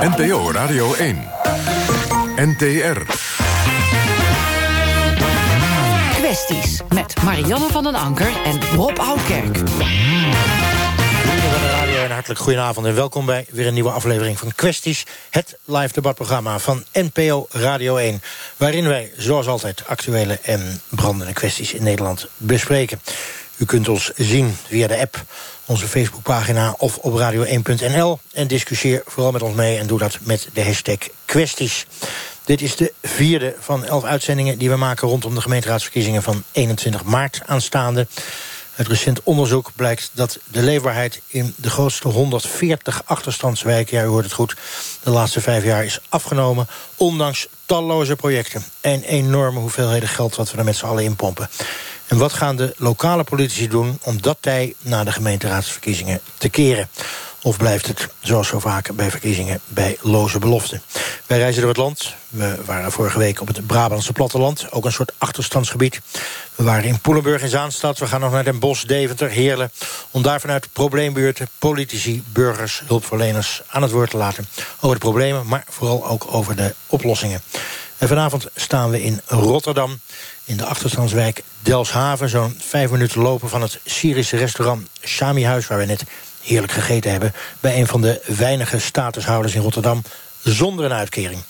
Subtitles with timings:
[0.00, 1.28] NPO Radio 1.
[2.36, 3.02] NTR.
[6.14, 9.58] Kwesties met Marianne van den Anker en Rob Oudkerk.
[11.28, 14.54] Vrienden van de radio en hartelijk goedenavond en welkom bij weer een nieuwe aflevering van
[14.54, 15.04] Kwesties.
[15.30, 18.22] Het live debatprogramma van NPO Radio 1.
[18.56, 23.00] Waarin wij, zoals altijd, actuele en brandende kwesties in Nederland bespreken.
[23.58, 25.24] U kunt ons zien via de app,
[25.64, 28.18] onze Facebookpagina of op radio1.nl.
[28.32, 31.86] En discussieer vooral met ons mee en doe dat met de hashtag kwesties.
[32.44, 37.04] Dit is de vierde van elf uitzendingen die we maken rondom de gemeenteraadsverkiezingen van 21
[37.04, 38.06] maart aanstaande.
[38.76, 44.24] Uit recent onderzoek blijkt dat de leefbaarheid in de grootste 140 achterstandswijken, ja u hoort
[44.24, 44.56] het goed,
[45.02, 46.66] de laatste vijf jaar is afgenomen,
[46.96, 51.48] ondanks talloze projecten en enorme hoeveelheden geld wat we er met z'n allen in pompen.
[52.08, 56.88] En wat gaan de lokale politici doen om dat tij na de gemeenteraadsverkiezingen te keren?
[57.42, 60.82] Of blijft het, zoals zo vaak bij verkiezingen, bij loze beloften?
[61.26, 62.14] Wij reizen door het land.
[62.28, 64.72] We waren vorige week op het Brabantse platteland.
[64.72, 66.00] Ook een soort achterstandsgebied.
[66.54, 67.98] We waren in Poelenburg in Zaanstad.
[67.98, 69.72] We gaan nog naar Den Bosch, Deventer, Heerlen.
[70.10, 73.62] Om daar vanuit probleembuurten, politici, burgers, hulpverleners...
[73.68, 74.48] aan het woord te laten
[74.80, 75.46] over de problemen...
[75.46, 77.42] maar vooral ook over de oplossingen.
[77.98, 80.00] En vanavond staan we in Rotterdam,
[80.48, 82.28] in de achterstandswijk Delshaven...
[82.28, 85.66] zo'n vijf minuten lopen van het Syrische restaurant Shami Huis...
[85.66, 86.04] waar we net
[86.42, 87.34] heerlijk gegeten hebben...
[87.60, 90.02] bij een van de weinige statushouders in Rotterdam
[90.42, 91.42] zonder een uitkering.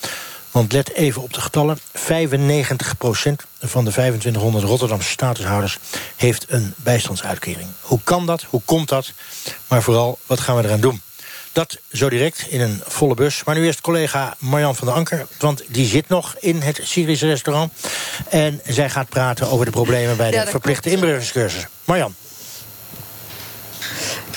[0.51, 1.79] Want let even op de getallen.
[1.79, 1.81] 95%
[3.59, 5.77] van de 2500 Rotterdamse statushouders...
[6.15, 7.67] heeft een bijstandsuitkering.
[7.81, 8.43] Hoe kan dat?
[8.49, 9.11] Hoe komt dat?
[9.67, 11.01] Maar vooral, wat gaan we eraan doen?
[11.51, 13.43] Dat zo direct in een volle bus.
[13.43, 15.27] Maar nu eerst collega Marjan van der Anker.
[15.39, 17.73] Want die zit nog in het Syrische restaurant.
[18.29, 21.65] En zij gaat praten over de problemen bij de verplichte inburgeringscursus.
[21.85, 22.15] Marjan.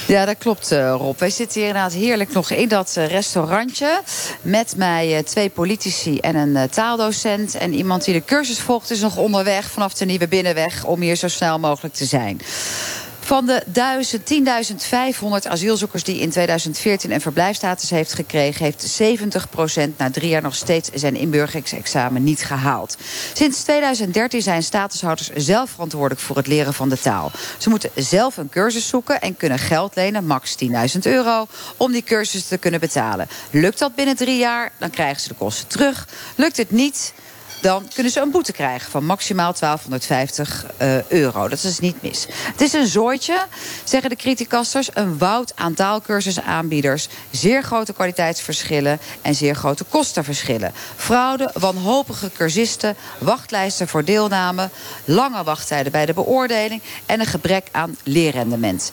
[0.07, 1.19] Ja, dat klopt, uh, Rob.
[1.19, 4.03] Wij zitten hier inderdaad heerlijk nog in dat uh, restaurantje.
[4.43, 7.55] Met mij uh, twee politici en een taaldocent.
[7.55, 10.85] En iemand die de cursus volgt is nog onderweg vanaf de Nieuwe Binnenweg...
[10.85, 12.41] om hier zo snel mogelijk te zijn.
[13.33, 13.63] Van de
[15.43, 18.65] 10.500 asielzoekers die in 2014 een verblijfstatus heeft gekregen...
[18.65, 22.97] heeft 70% na drie jaar nog steeds zijn inburgeringsexamen niet gehaald.
[23.33, 27.31] Sinds 2013 zijn statushouders zelf verantwoordelijk voor het leren van de taal.
[27.59, 31.47] Ze moeten zelf een cursus zoeken en kunnen geld lenen, max 10.000 euro...
[31.77, 33.29] om die cursus te kunnen betalen.
[33.51, 36.09] Lukt dat binnen drie jaar, dan krijgen ze de kosten terug.
[36.35, 37.13] Lukt het niet
[37.63, 41.49] dan kunnen ze een boete krijgen van maximaal 1250 uh, euro.
[41.49, 42.27] Dat is niet mis.
[42.31, 43.47] Het is een zooitje,
[43.85, 44.91] zeggen de criticasters.
[44.95, 47.09] Een woud aan taalkursusaanbieders.
[47.31, 50.73] Zeer grote kwaliteitsverschillen en zeer grote kostenverschillen.
[50.97, 54.69] Fraude, wanhopige cursisten, wachtlijsten voor deelname...
[55.05, 56.83] lange wachttijden bij de beoordeling...
[57.07, 58.93] en een gebrek aan leerrendement.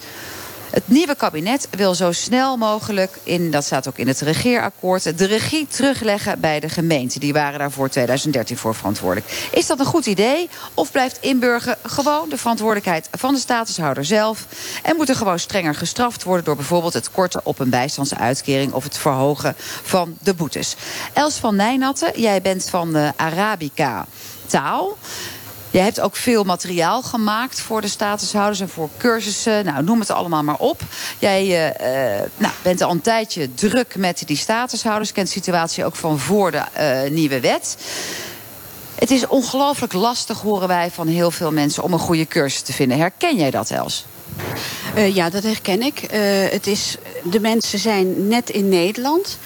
[0.69, 5.17] Het nieuwe kabinet wil zo snel mogelijk, in, dat staat ook in het regeerakkoord...
[5.17, 7.19] de regie terugleggen bij de gemeente.
[7.19, 9.49] Die waren daar voor 2013 voor verantwoordelijk.
[9.51, 10.49] Is dat een goed idee?
[10.73, 14.45] Of blijft inburger gewoon de verantwoordelijkheid van de statushouder zelf?
[14.83, 16.45] En moet er gewoon strenger gestraft worden...
[16.45, 18.73] door bijvoorbeeld het korten op een bijstandsuitkering...
[18.73, 20.75] of het verhogen van de boetes?
[21.13, 24.05] Els van Nijnatten, jij bent van de Arabica
[24.47, 24.97] taal...
[25.71, 29.65] Je hebt ook veel materiaal gemaakt voor de statushouders en voor cursussen.
[29.65, 30.81] Nou, noem het allemaal maar op.
[31.19, 35.11] Jij uh, nou, bent al een tijdje druk met die statushouders.
[35.11, 37.77] Kent de situatie ook van voor de uh, nieuwe wet.
[38.95, 41.83] Het is ongelooflijk lastig, horen wij van heel veel mensen...
[41.83, 42.97] om een goede cursus te vinden.
[42.97, 44.05] Herken jij dat, Els?
[45.13, 45.99] Ja, dat herken ik.
[46.51, 49.37] het is, de mensen zijn net in Nederland.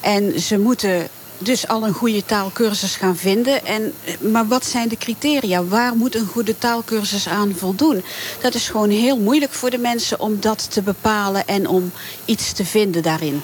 [0.00, 3.64] En ze moeten dus al een goede taalkursus gaan vinden.
[3.64, 5.64] En, maar wat zijn de criteria?
[5.64, 8.04] Waar moet een goede taalkursus aan voldoen?
[8.40, 11.92] Dat is gewoon heel moeilijk voor de mensen om dat te bepalen en om
[12.24, 13.42] iets te vinden daarin.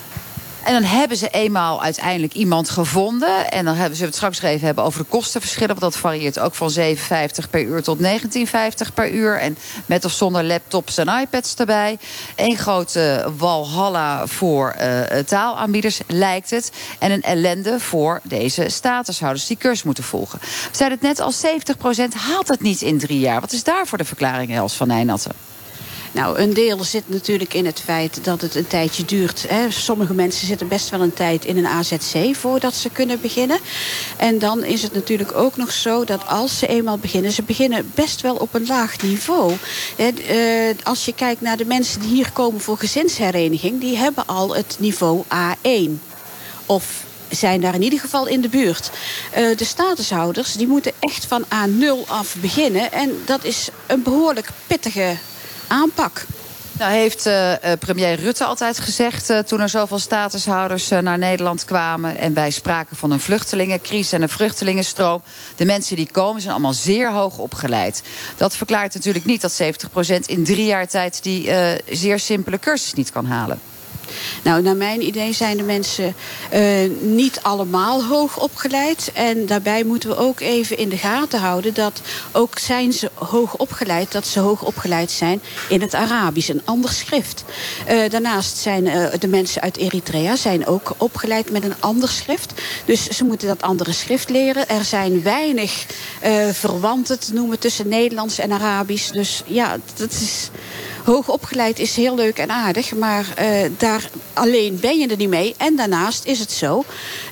[0.65, 3.50] En dan hebben ze eenmaal uiteindelijk iemand gevonden.
[3.50, 5.78] En dan hebben ze het straks even hebben over de kostenverschillen.
[5.78, 9.39] Want dat varieert ook van 7,50 per uur tot 19,50 per uur.
[9.39, 11.99] En met of zonder laptops en iPads erbij.
[12.37, 16.72] Eén grote walhalla voor uh, taalaanbieders lijkt het.
[16.98, 20.39] En een ellende voor deze statushouders die cursus moeten volgen.
[20.41, 21.33] We zeiden het net al,
[22.13, 23.41] 70% haalt het niet in drie jaar.
[23.41, 25.52] Wat is daarvoor de verklaring, Els van Nijnatten?
[26.12, 29.44] Nou, een deel zit natuurlijk in het feit dat het een tijdje duurt.
[29.48, 29.70] Hè.
[29.70, 33.59] Sommige mensen zitten best wel een tijd in een AZC voordat ze kunnen beginnen.
[34.16, 37.32] En dan is het natuurlijk ook nog zo dat als ze eenmaal beginnen...
[37.32, 39.53] ze beginnen best wel op een laag niveau.
[39.97, 40.10] Hè,
[40.70, 43.80] uh, als je kijkt naar de mensen die hier komen voor gezinshereniging...
[43.80, 45.91] die hebben al het niveau A1.
[46.66, 48.91] Of zijn daar in ieder geval in de buurt.
[49.38, 52.92] Uh, de statushouders die moeten echt van A0 af beginnen.
[52.92, 55.16] En dat is een behoorlijk pittige
[55.72, 56.27] aanpak.
[56.78, 59.30] Nou heeft uh, premier Rutte altijd gezegd...
[59.30, 62.16] Uh, toen er zoveel statushouders naar Nederland kwamen...
[62.16, 65.22] en wij spraken van een vluchtelingencrisis en een vluchtelingenstroom...
[65.57, 68.03] de mensen die komen zijn allemaal zeer hoog opgeleid.
[68.36, 69.66] Dat verklaart natuurlijk niet dat 70%
[70.27, 71.22] in drie jaar tijd...
[71.22, 71.51] die
[71.91, 73.60] zeer simpele cursus niet kan halen.
[74.42, 76.14] Nou, naar mijn idee zijn de mensen
[76.54, 76.60] uh,
[77.00, 79.10] niet allemaal hoog opgeleid.
[79.14, 82.00] En daarbij moeten we ook even in de gaten houden dat
[82.32, 86.91] ook zijn ze hoog opgeleid, dat ze hoog opgeleid zijn in het Arabisch, een ander
[86.91, 87.44] schrift.
[87.91, 92.53] Uh, daarnaast zijn uh, de mensen uit Eritrea zijn ook opgeleid met een ander schrift.
[92.84, 94.68] Dus ze moeten dat andere schrift leren.
[94.68, 95.86] Er zijn weinig
[96.53, 99.10] verwanten te noemen tussen Nederlands en Arabisch.
[99.10, 100.50] Dus ja, dat is
[101.04, 105.28] hoog opgeleid is heel leuk en aardig, maar uh, daar alleen ben je er niet
[105.28, 105.54] mee.
[105.57, 106.84] En daarnaast is het zo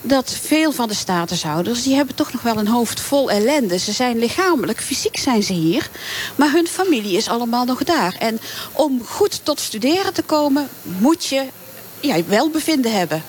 [0.03, 1.83] dat veel van de statushouders...
[1.83, 3.79] die hebben toch nog wel een hoofd vol ellende.
[3.79, 5.91] Ze zijn lichamelijk, fysiek zijn ze hier,
[6.37, 8.17] maar hun familie is allemaal nog daar.
[8.19, 8.41] En
[8.73, 11.45] om goed tot studeren te komen, moet je
[12.01, 13.23] ja, welbevinden hebben.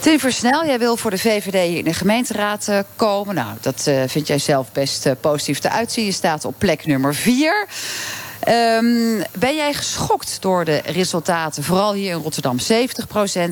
[0.00, 3.34] Tim Versnel, jij wil voor de VVD in de gemeenteraad uh, komen.
[3.34, 6.04] Nou, dat uh, vind jij zelf best positief te uitzien.
[6.04, 7.68] Je staat op plek nummer 4.
[8.48, 11.62] Um, ben jij geschokt door de resultaten?
[11.62, 12.56] Vooral hier in Rotterdam.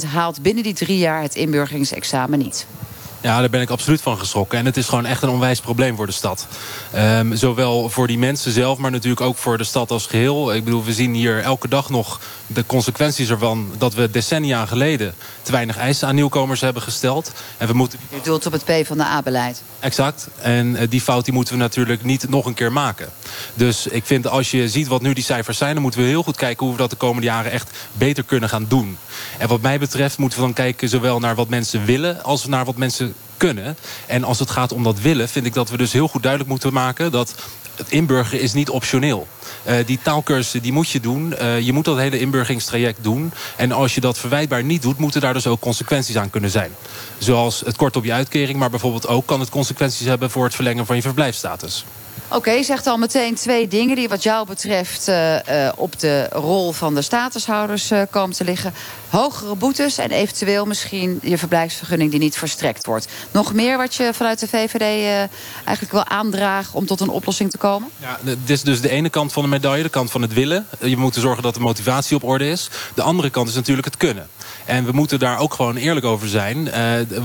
[0.05, 2.67] 70% haalt binnen die drie jaar het inburgeringsexamen niet.
[3.21, 4.59] Ja, daar ben ik absoluut van geschrokken.
[4.59, 6.47] En het is gewoon echt een onwijs probleem voor de stad.
[6.97, 10.55] Um, zowel voor die mensen zelf, maar natuurlijk ook voor de stad als geheel.
[10.55, 13.71] Ik bedoel, we zien hier elke dag nog de consequenties ervan...
[13.79, 17.33] dat we decennia geleden te weinig eisen aan nieuwkomers hebben gesteld.
[17.57, 17.99] En we moeten...
[18.15, 19.63] U doelt op het P van de A-beleid.
[19.81, 20.29] Exact.
[20.41, 23.09] En uh, die fout die moeten we natuurlijk niet nog een keer maken.
[23.55, 25.73] Dus ik vind als je ziet wat nu die cijfers zijn...
[25.73, 28.49] dan moeten we heel goed kijken hoe we dat de komende jaren echt beter kunnen
[28.49, 28.99] gaan doen.
[29.39, 32.23] En wat mij betreft moeten we dan kijken zowel naar wat mensen willen...
[32.25, 33.77] als naar wat mensen kunnen.
[34.07, 36.51] En als het gaat om dat willen, vind ik dat we dus heel goed duidelijk
[36.51, 37.11] moeten maken...
[37.11, 37.35] dat
[37.79, 39.27] het inburgeren is niet optioneel.
[39.67, 41.35] Uh, die taalkursussen die moet je doen.
[41.41, 43.33] Uh, je moet dat hele inburgeringstraject doen.
[43.57, 46.71] En als je dat verwijtbaar niet doet, moeten daar dus ook consequenties aan kunnen zijn.
[47.19, 50.55] Zoals het kort op je uitkering, maar bijvoorbeeld ook kan het consequenties hebben voor het
[50.55, 51.85] verlengen van je verblijfsstatus.
[52.31, 56.29] Oké, okay, zegt al meteen twee dingen die wat jou betreft uh, uh, op de
[56.33, 58.75] rol van de statushouders uh, komen te liggen.
[59.09, 63.09] Hogere boetes en eventueel misschien je verblijfsvergunning die niet verstrekt wordt.
[63.31, 64.81] Nog meer wat je vanuit de VVD
[65.65, 67.89] eigenlijk wil aandragen om tot een oplossing te komen?
[67.97, 70.67] Ja, dit is dus de ene kant van de medaille, de kant van het willen.
[70.81, 72.71] Je moet zorgen dat de motivatie op orde is.
[72.95, 74.29] De andere kant is natuurlijk het kunnen.
[74.69, 76.67] En we moeten daar ook gewoon eerlijk over zijn.
[76.67, 76.73] Uh,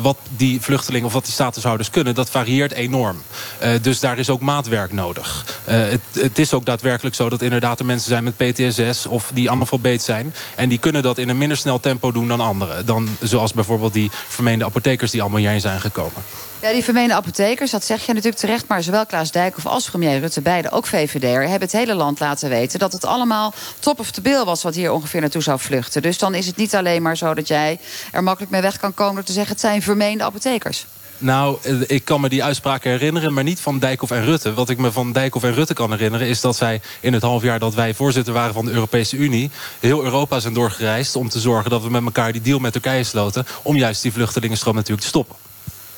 [0.01, 3.21] wat die vluchtelingen of wat die statushouders kunnen, dat varieert enorm.
[3.63, 5.45] Uh, dus daar is ook maatwerk nodig.
[5.69, 9.31] Uh, het, het, is ook daadwerkelijk zo dat inderdaad er mensen zijn met PTSS of
[9.33, 10.33] die analfabeet zijn.
[10.55, 12.85] En die kunnen dat in een minder snel tempo doen dan anderen.
[12.85, 16.21] Dan zoals bijvoorbeeld die vermeende apothekers die allemaal hierheen zijn gekomen.
[16.63, 18.67] Ja, die vermeende apothekers, dat zeg je natuurlijk terecht...
[18.67, 21.41] maar zowel Klaas Dijkhoff als premier Rutte, beide ook VVD'er...
[21.41, 24.63] hebben het hele land laten weten dat het allemaal top of the bill was...
[24.63, 26.01] wat hier ongeveer naartoe zou vluchten.
[26.01, 27.79] Dus dan is het niet alleen maar zo dat jij
[28.11, 29.15] er makkelijk mee weg kan komen...
[29.15, 30.85] door te zeggen het zijn vermeende apothekers.
[31.17, 31.57] Nou,
[31.87, 34.53] ik kan me die uitspraken herinneren, maar niet van Dijkhoff en Rutte.
[34.53, 36.27] Wat ik me van Dijkhoff en Rutte kan herinneren...
[36.27, 39.51] is dat zij in het half jaar dat wij voorzitter waren van de Europese Unie...
[39.79, 43.03] heel Europa zijn doorgereisd om te zorgen dat we met elkaar die deal met Turkije
[43.03, 43.45] sloten...
[43.63, 45.35] om juist die vluchtelingenstroom natuurlijk te stoppen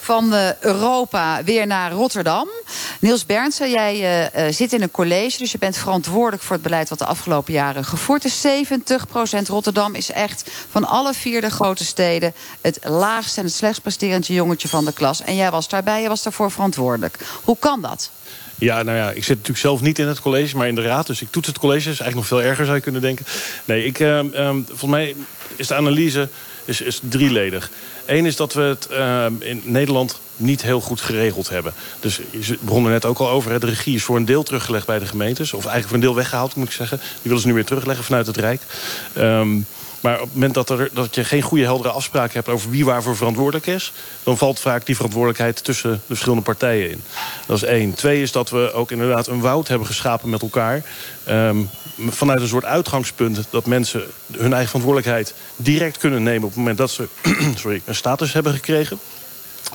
[0.05, 2.47] van Europa weer naar Rotterdam.
[2.99, 6.89] Niels Bernsen, jij uh, zit in een college, dus je bent verantwoordelijk voor het beleid
[6.89, 8.47] wat de afgelopen jaren gevoerd is.
[8.47, 8.49] 70%
[9.45, 14.33] Rotterdam is echt van alle vier de grote steden het laagste en het slechtst presterende
[14.33, 15.21] jongetje van de klas.
[15.21, 17.17] En jij was daarbij, je was daarvoor verantwoordelijk.
[17.43, 18.09] Hoe kan dat?
[18.55, 21.07] Ja, nou ja, ik zit natuurlijk zelf niet in het college, maar in de raad.
[21.07, 21.79] Dus ik toets het college.
[21.79, 23.25] Is eigenlijk nog veel erger, zou je kunnen denken.
[23.65, 24.19] Nee, ik, uh,
[24.65, 25.15] volgens mij
[25.55, 26.29] is de analyse
[26.65, 27.69] is, is drieledig.
[28.05, 31.73] Eén is dat we het uh, in Nederland niet heel goed geregeld hebben.
[31.99, 33.51] Dus je begon er net ook al over.
[33.51, 35.53] Hè, de regie is voor een deel teruggelegd bij de gemeentes.
[35.53, 36.97] Of eigenlijk voor een deel weggehaald, moet ik zeggen.
[36.97, 38.61] Die willen ze nu weer terugleggen vanuit het Rijk.
[39.17, 39.65] Um,
[40.05, 42.49] maar op het moment dat, er, dat je geen goede heldere afspraken hebt...
[42.49, 43.93] over wie waarvoor verantwoordelijk is...
[44.23, 47.03] dan valt vaak die verantwoordelijkheid tussen de verschillende partijen in.
[47.45, 47.93] Dat is één.
[47.93, 50.83] Twee is dat we ook inderdaad een woud hebben geschapen met elkaar...
[51.29, 51.69] Um,
[52.09, 56.43] vanuit een soort uitgangspunt dat mensen hun eigen verantwoordelijkheid direct kunnen nemen...
[56.43, 57.07] op het moment dat ze
[57.85, 58.99] een status hebben gekregen.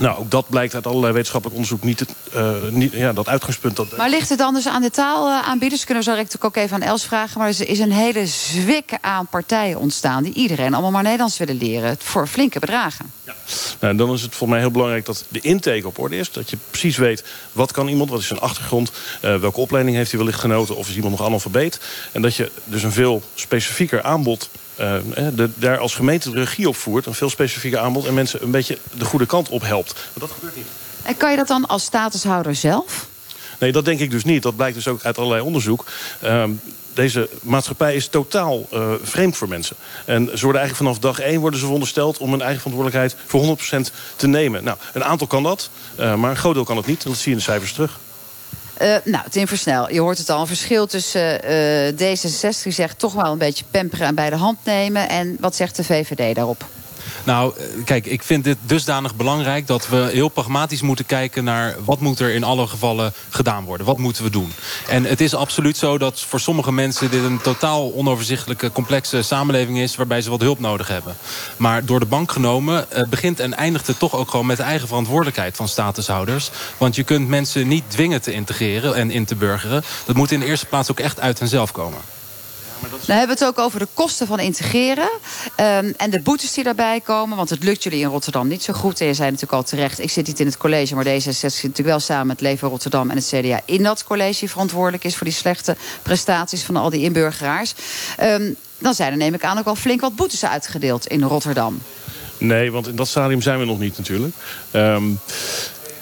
[0.00, 2.04] Nou, ook dat blijkt uit allerlei wetenschappelijk onderzoek niet,
[2.34, 3.76] uh, niet ja, dat uitgangspunt.
[3.76, 3.96] Dat...
[3.96, 5.84] Maar ligt het anders aan de taalaanbieders?
[5.84, 7.38] Kunnen we zo direct ook even aan Els vragen.
[7.38, 11.56] Maar er is een hele zwik aan partijen ontstaan die iedereen allemaal maar Nederlands willen
[11.56, 11.96] leren.
[11.98, 13.12] Voor flinke bedragen.
[13.24, 13.34] Ja.
[13.80, 16.32] Nou, dan is het voor mij heel belangrijk dat de intake op orde is.
[16.32, 18.90] Dat je precies weet wat kan iemand, wat is zijn achtergrond,
[19.24, 21.80] uh, welke opleiding heeft hij wellicht genoten, of is iemand nog analfabeet.
[22.12, 24.48] En dat je dus een veel specifieker aanbod
[25.34, 27.06] de, daar als gemeente de regie op voert...
[27.06, 29.94] een veel specifieker aanbod en mensen een beetje de goede kant op helpt.
[29.94, 30.66] Maar dat gebeurt niet.
[31.02, 33.08] En kan je dat dan als statushouder zelf?
[33.58, 34.42] Nee, dat denk ik dus niet.
[34.42, 35.84] Dat blijkt dus ook uit allerlei onderzoek.
[36.24, 36.44] Uh,
[36.94, 39.76] deze maatschappij is totaal uh, vreemd voor mensen.
[40.04, 42.18] En ze worden eigenlijk vanaf dag één worden ze verondersteld...
[42.18, 44.64] om hun eigen verantwoordelijkheid voor 100% te nemen.
[44.64, 45.70] Nou, een aantal kan dat,
[46.00, 47.04] uh, maar een groot deel kan het niet.
[47.04, 47.98] En dat zie je in de cijfers terug.
[48.82, 50.40] Uh, nou, Tim Versnel, je hoort het al.
[50.40, 54.58] Een verschil tussen uh, D66 zegt toch wel een beetje pamperen en bij de hand
[54.64, 55.08] nemen.
[55.08, 56.64] En wat zegt de VVD daarop?
[57.24, 59.66] Nou, kijk, ik vind dit dusdanig belangrijk...
[59.66, 61.76] dat we heel pragmatisch moeten kijken naar...
[61.84, 63.86] wat moet er in alle gevallen gedaan worden?
[63.86, 64.52] Wat moeten we doen?
[64.88, 67.10] En het is absoluut zo dat voor sommige mensen...
[67.10, 69.96] dit een totaal onoverzichtelijke, complexe samenleving is...
[69.96, 71.16] waarbij ze wat hulp nodig hebben.
[71.56, 74.46] Maar door de bank genomen begint en eindigt het toch ook gewoon...
[74.46, 76.50] met de eigen verantwoordelijkheid van statushouders.
[76.76, 79.82] Want je kunt mensen niet dwingen te integreren en in te burgeren.
[80.04, 81.98] Dat moet in de eerste plaats ook echt uit henzelf komen.
[82.80, 85.10] Dan hebben we het ook over de kosten van integreren.
[85.56, 87.36] Um, en de boetes die daarbij komen.
[87.36, 89.00] Want het lukt jullie in Rotterdam niet zo goed.
[89.00, 90.94] En je zei natuurlijk al terecht, ik zit niet in het college...
[90.94, 93.60] maar D66 zit natuurlijk wel samen met Leven Rotterdam en het CDA...
[93.64, 96.62] in dat college verantwoordelijk is voor die slechte prestaties...
[96.62, 97.74] van al die inburgeraars.
[98.22, 101.82] Um, dan zijn er neem ik aan ook al flink wat boetes uitgedeeld in Rotterdam.
[102.38, 104.34] Nee, want in dat stadium zijn we nog niet natuurlijk.
[104.72, 105.18] Um,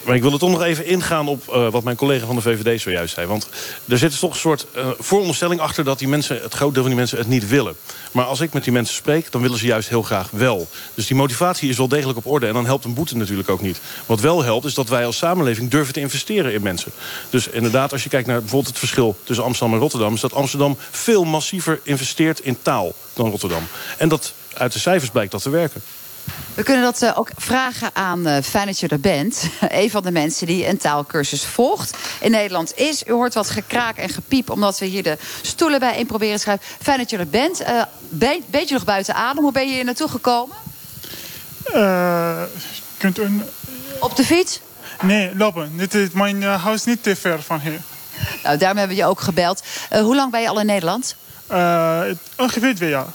[0.09, 2.43] maar ik wil er toch nog even ingaan op uh, wat mijn collega van de
[2.43, 3.27] VVD zojuist zei.
[3.27, 3.49] Want
[3.89, 5.85] er zit toch een soort uh, vooronderstelling achter...
[5.85, 7.77] dat die mensen, het groot deel van die mensen het niet willen.
[8.13, 10.69] Maar als ik met die mensen spreek, dan willen ze juist heel graag wel.
[10.95, 12.47] Dus die motivatie is wel degelijk op orde.
[12.47, 13.81] En dan helpt een boete natuurlijk ook niet.
[14.07, 16.93] Wat wel helpt, is dat wij als samenleving durven te investeren in mensen.
[17.31, 19.17] Dus inderdaad, als je kijkt naar bijvoorbeeld het verschil...
[19.25, 20.15] tussen Amsterdam en Rotterdam...
[20.15, 23.63] is dat Amsterdam veel massiever investeert in taal dan Rotterdam.
[23.99, 25.83] En dat uit de cijfers blijkt dat te werken.
[26.59, 29.43] We kunnen dat uh, ook vragen aan uh, Fijn dat je er bent.
[29.69, 33.03] een van de mensen die een taalkursus volgt in Nederland is.
[33.07, 36.41] U hoort wat gekraak en gepiep omdat we hier de stoelen bij in proberen te
[36.41, 36.67] schrijven.
[36.83, 37.61] Fijn dat je er bent.
[37.61, 39.43] Uh, be beetje nog buiten adem.
[39.43, 40.57] Hoe ben je hier naartoe gekomen?
[42.97, 43.43] kunt u...
[44.01, 44.61] Op de fiets?
[45.03, 45.77] Nee, lopen.
[45.77, 47.81] Dit is mijn huis niet te ver van hier.
[48.43, 49.63] Nou, daarom hebben we je ook gebeld.
[49.91, 51.17] hoe lang ben je al in Nederland?
[52.37, 53.07] ongeveer twee jaar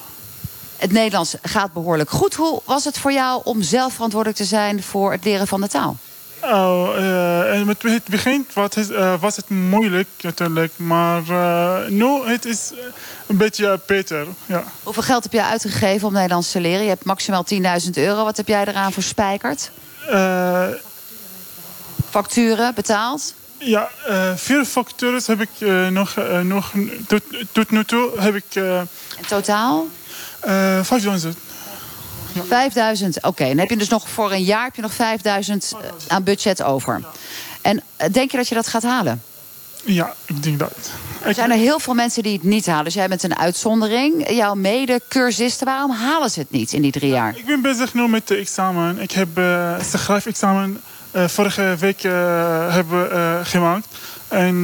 [0.83, 2.33] het Nederlands gaat behoorlijk goed.
[2.33, 5.67] Hoe was het voor jou om zelf verantwoordelijk te zijn voor het leren van de
[5.67, 5.97] taal?
[6.41, 12.05] Oh, uh, met het begin was het, uh, was het moeilijk natuurlijk, maar uh, nu
[12.25, 12.71] het is
[13.27, 14.27] een beetje beter.
[14.45, 14.63] Ja.
[14.83, 16.83] Hoeveel geld heb jij uitgegeven om Nederlands te leren?
[16.83, 18.23] Je hebt maximaal 10.000 euro.
[18.23, 19.71] Wat heb jij eraan verspijkerd?
[22.09, 23.33] Facturen betaald?
[23.57, 23.89] Ja,
[24.35, 25.49] vier facturen heb ik
[25.89, 26.71] nog, nog
[27.07, 27.21] tot,
[27.51, 28.55] tot nu toe heb ik.
[28.55, 29.87] In totaal?
[30.47, 31.37] Uh, 5000.
[32.33, 32.43] Ja.
[32.43, 33.27] 5000, oké.
[33.27, 33.47] Okay.
[33.47, 35.73] Dan heb je dus nog voor een jaar heb je nog 5000
[36.07, 37.01] aan budget over.
[37.61, 39.21] En denk je dat je dat gaat halen?
[39.85, 40.89] Ja, ik denk dat.
[41.21, 42.83] Er zijn er heel veel mensen die het niet halen.
[42.83, 44.29] Dus jij bent een uitzondering.
[44.29, 47.37] Jouw mede-cursisten, waarom halen ze het niet in die drie jaar?
[47.37, 48.99] Ik ben bezig nu met de examen.
[48.99, 50.81] Ik heb uh, schrijfexamen
[51.15, 52.11] uh, vorige week uh,
[52.73, 53.87] hebben, gemaakt.
[54.33, 54.63] En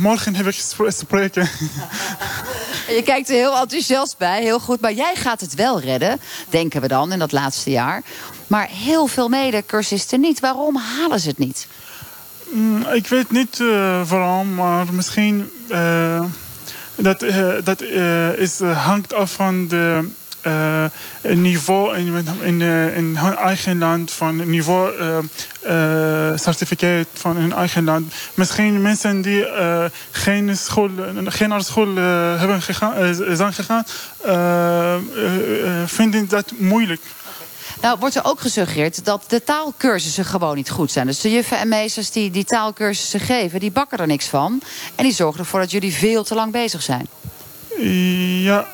[0.00, 1.48] morgen heb ik spreken.
[2.96, 4.80] Je kijkt er heel enthousiast bij, heel goed.
[4.80, 8.02] Maar jij gaat het wel redden, denken we dan, in dat laatste jaar.
[8.46, 10.40] Maar heel veel mede-cursisten niet.
[10.40, 11.66] Waarom halen ze het niet?
[12.50, 15.50] Mm, ik weet niet uh, waarom, maar misschien...
[15.68, 16.24] Uh,
[16.96, 17.80] dat uh, dat
[18.36, 20.08] is, hangt af van de
[20.46, 20.84] uh,
[21.22, 22.60] niveau in, in,
[22.94, 24.92] in, hun eigen land, van niveau
[25.66, 28.14] uh, certificaat van hun eigen land.
[28.34, 29.46] Misschien mensen die
[30.10, 30.90] geen, school,
[31.24, 31.94] geen naar school
[32.36, 33.84] hebben gegaan, zijn gegaan,
[35.86, 37.00] vinden dat moeilijk.
[37.80, 41.06] Nou, wordt er ook gesuggereerd dat de taalkursussen gewoon niet goed zijn.
[41.06, 44.62] Dus de juffen en meesters die die taalkursussen geven, die bakken er niks van.
[44.94, 47.06] En die zorgen ervoor dat jullie veel te lang bezig zijn.
[48.42, 48.66] Ja,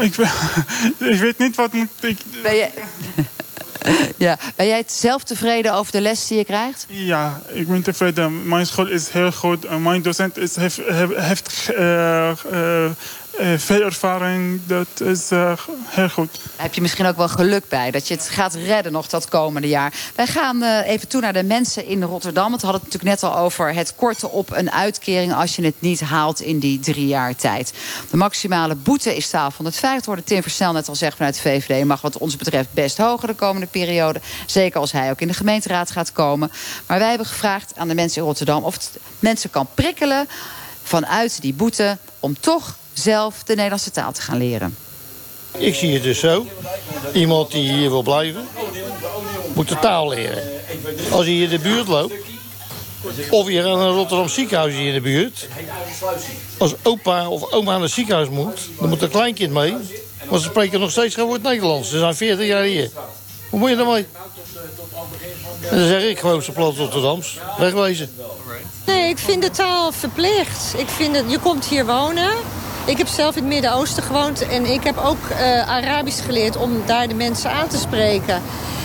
[0.00, 0.16] ik,
[1.14, 2.18] ik, weet niet wat moet ik.
[2.42, 2.68] Ben, je,
[4.26, 4.38] ja.
[4.56, 6.86] ben jij zelf tevreden over de les die je krijgt?
[6.88, 8.48] Ja, ik ben tevreden.
[8.48, 9.80] Mijn school is heel goed.
[9.80, 10.80] Mijn docent is, heeft,
[11.14, 12.30] heeft uh,
[13.56, 15.52] veel ervaring, dat is uh,
[15.84, 16.40] heel goed.
[16.56, 19.68] Heb je misschien ook wel geluk bij, dat je het gaat redden nog dat komende
[19.68, 19.92] jaar.
[20.14, 22.44] Wij gaan uh, even toe naar de mensen in Rotterdam.
[22.44, 25.34] We hadden het natuurlijk net al over het korten op een uitkering...
[25.34, 27.72] als je het niet haalt in die drie jaar tijd.
[28.10, 30.06] De maximale boete is 1250.
[30.06, 31.84] Worden Tim Versnel net al zegt vanuit de VVD...
[31.84, 34.20] mag wat ons betreft best hoger de komende periode.
[34.46, 36.52] Zeker als hij ook in de gemeenteraad gaat komen.
[36.86, 38.64] Maar wij hebben gevraagd aan de mensen in Rotterdam...
[38.64, 40.28] of het mensen kan prikkelen
[40.82, 41.98] vanuit die boete...
[42.20, 44.76] om toch zelf de Nederlandse taal te gaan leren.
[45.58, 46.46] Ik zie het dus zo.
[47.12, 48.48] Iemand die hier wil blijven,
[49.54, 50.42] moet de taal leren.
[51.10, 52.14] Als hij hier in de buurt loopt,
[53.30, 55.48] of je aan een Rotterdam ziekenhuis hier in de buurt.
[56.58, 59.76] Als opa of oma naar het ziekenhuis moet, dan moet een kleinkind mee.
[60.28, 61.90] Want ze spreken nog steeds geen woord Nederlands.
[61.90, 62.90] Ze zijn 40 jaar hier.
[63.50, 64.06] Hoe moet je daarmee?
[65.70, 67.38] En dan zeg ik gewoon ze plat Rotterdams.
[67.58, 68.10] Wegwezen.
[68.86, 70.74] Nee, ik vind de taal verplicht.
[70.76, 72.30] Ik vind het, je komt hier wonen.
[72.88, 76.82] Ik heb zelf in het Midden-Oosten gewoond en ik heb ook uh, Arabisch geleerd om
[76.86, 78.42] daar de mensen aan te spreken.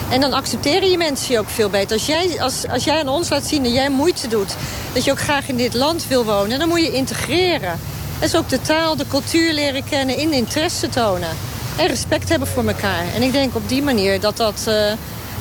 [0.09, 1.91] En dan accepteren je mensen je ook veel beter.
[1.91, 4.55] Als jij, als, als jij aan ons laat zien dat jij moeite doet...
[4.93, 7.79] dat je ook graag in dit land wil wonen, dan moet je integreren.
[8.19, 11.29] Is ook de taal, de cultuur leren kennen, in interesse tonen.
[11.77, 13.05] En respect hebben voor elkaar.
[13.15, 14.91] En ik denk op die manier dat dat, uh,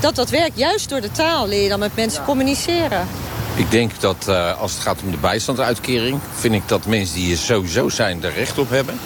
[0.01, 0.59] dat, dat werkt.
[0.59, 3.09] Juist door de taal leer je dan met mensen communiceren.
[3.55, 6.21] Ik denk dat uh, als het gaat om de bijstandsuitkering...
[6.35, 8.99] vind ik dat mensen die hier sowieso zijn er recht op hebben.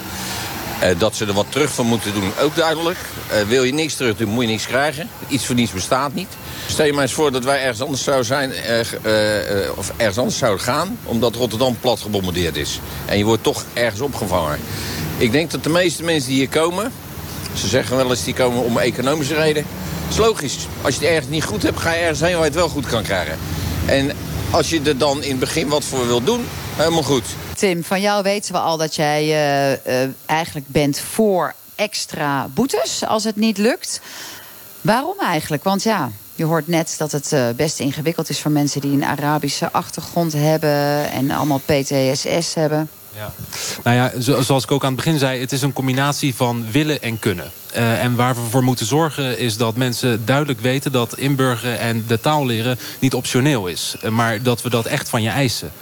[0.82, 2.98] Uh, dat ze er wat terug van moeten doen, ook duidelijk.
[3.32, 5.08] Uh, wil je niks terug doen, moet je niks krijgen.
[5.28, 6.28] Iets voor niets bestaat niet.
[6.66, 8.52] Stel je maar eens voor dat wij ergens anders zouden zijn,
[9.76, 10.98] of ergens anders zouden gaan...
[11.04, 12.80] omdat Rotterdam plat gebombardeerd is.
[13.04, 14.58] En je wordt toch ergens opgevangen.
[15.16, 16.92] Ik denk dat de meeste mensen die hier komen...
[17.54, 19.64] ze zeggen wel eens die komen om economische reden.
[20.08, 20.56] Dat is logisch.
[20.82, 22.68] Als je het ergens niet goed hebt, ga je ergens heen waar je het wel
[22.68, 23.38] goed kan krijgen.
[23.86, 24.12] En
[24.56, 27.24] als je er dan in het begin wat voor wil doen, helemaal goed.
[27.56, 33.04] Tim, van jou weten we al dat jij uh, uh, eigenlijk bent voor extra boetes
[33.04, 34.00] als het niet lukt.
[34.80, 35.64] Waarom eigenlijk?
[35.64, 39.04] Want ja, je hoort net dat het uh, best ingewikkeld is voor mensen die een
[39.04, 42.90] Arabische achtergrond hebben en allemaal PTSS hebben.
[43.16, 43.32] Ja.
[43.84, 47.02] Nou ja, zoals ik ook aan het begin zei, het is een combinatie van willen
[47.02, 47.50] en kunnen.
[47.76, 50.92] Uh, en waar we voor moeten zorgen is dat mensen duidelijk weten...
[50.92, 53.96] dat inburgeren en de taal leren niet optioneel is.
[54.10, 55.72] Maar dat we dat echt van je eisen.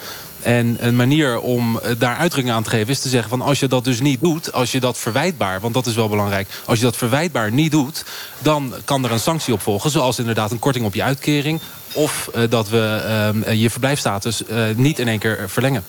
[0.42, 3.68] En een manier om daar uitdrukking aan te geven is te zeggen van als je
[3.68, 6.84] dat dus niet doet, als je dat verwijtbaar, want dat is wel belangrijk, als je
[6.84, 8.04] dat verwijtbaar niet doet,
[8.38, 11.60] dan kan er een sanctie op volgen, zoals inderdaad een korting op je uitkering
[11.92, 13.02] of dat we
[13.46, 14.42] uh, je verblijfstatus
[14.76, 15.84] niet in één keer verlengen.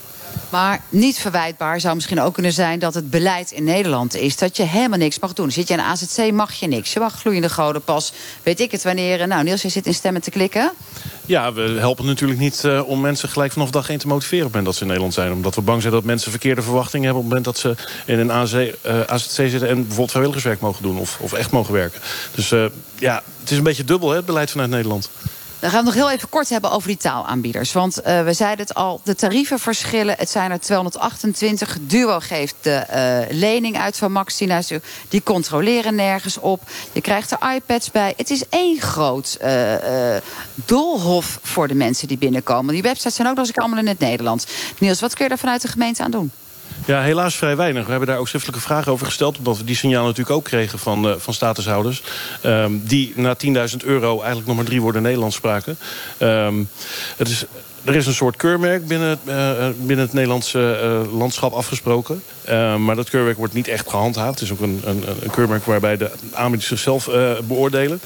[0.49, 4.57] Maar niet verwijtbaar zou misschien ook kunnen zijn dat het beleid in Nederland is dat
[4.57, 5.51] je helemaal niks mag doen.
[5.51, 6.93] Zit je in AZC, mag je niks.
[6.93, 8.13] Je mag gloeiende goden pas.
[8.43, 9.27] Weet ik het wanneer.
[9.27, 10.71] Nou, Niels, je zit in stemmen te klikken.
[11.25, 14.53] Ja, we helpen natuurlijk niet uh, om mensen gelijk vanaf dag 1 te motiveren op
[14.53, 15.31] het moment dat ze in Nederland zijn.
[15.31, 18.19] Omdat we bang zijn dat mensen verkeerde verwachtingen hebben op het moment dat ze in
[18.19, 18.75] een AZC,
[19.07, 22.01] AZC zitten en bijvoorbeeld vrijwilligerswerk mogen doen of, of echt mogen werken.
[22.35, 22.65] Dus uh,
[22.99, 25.09] ja, het is een beetje dubbel, hè, het beleid vanuit Nederland.
[25.65, 27.73] Dan gaan we nog heel even kort hebben over die taalaanbieders.
[27.73, 30.15] Want uh, we zeiden het al, de tarieven verschillen.
[30.17, 31.77] Het zijn er 228.
[31.81, 32.85] Duo geeft de
[33.29, 34.77] uh, lening uit van Max 10.000
[35.09, 36.61] Die controleren nergens op.
[36.91, 38.13] Je krijgt er iPads bij.
[38.17, 39.75] Het is één groot uh,
[40.55, 42.73] doolhof voor de mensen die binnenkomen.
[42.73, 44.45] Die websites zijn ook nog eens allemaal in het Nederlands.
[44.79, 46.31] Niels, wat kun je daar vanuit de gemeente aan doen?
[46.85, 47.83] Ja, helaas vrij weinig.
[47.83, 49.37] We hebben daar ook schriftelijke vragen over gesteld...
[49.37, 52.01] omdat we die signaal natuurlijk ook kregen van, uh, van statushouders...
[52.45, 53.51] Um, die na 10.000
[53.85, 55.77] euro eigenlijk nog maar drie woorden Nederlands spraken.
[56.19, 56.69] Um,
[57.17, 57.45] het is,
[57.83, 60.59] er is een soort keurmerk binnen het, uh, binnen het Nederlandse
[61.11, 62.23] landschap afgesproken.
[62.49, 64.39] Uh, maar dat keurmerk wordt niet echt gehandhaafd.
[64.39, 67.09] Het is ook een, een, een keurmerk waarbij de aanbieders zichzelf
[67.43, 67.99] beoordelen.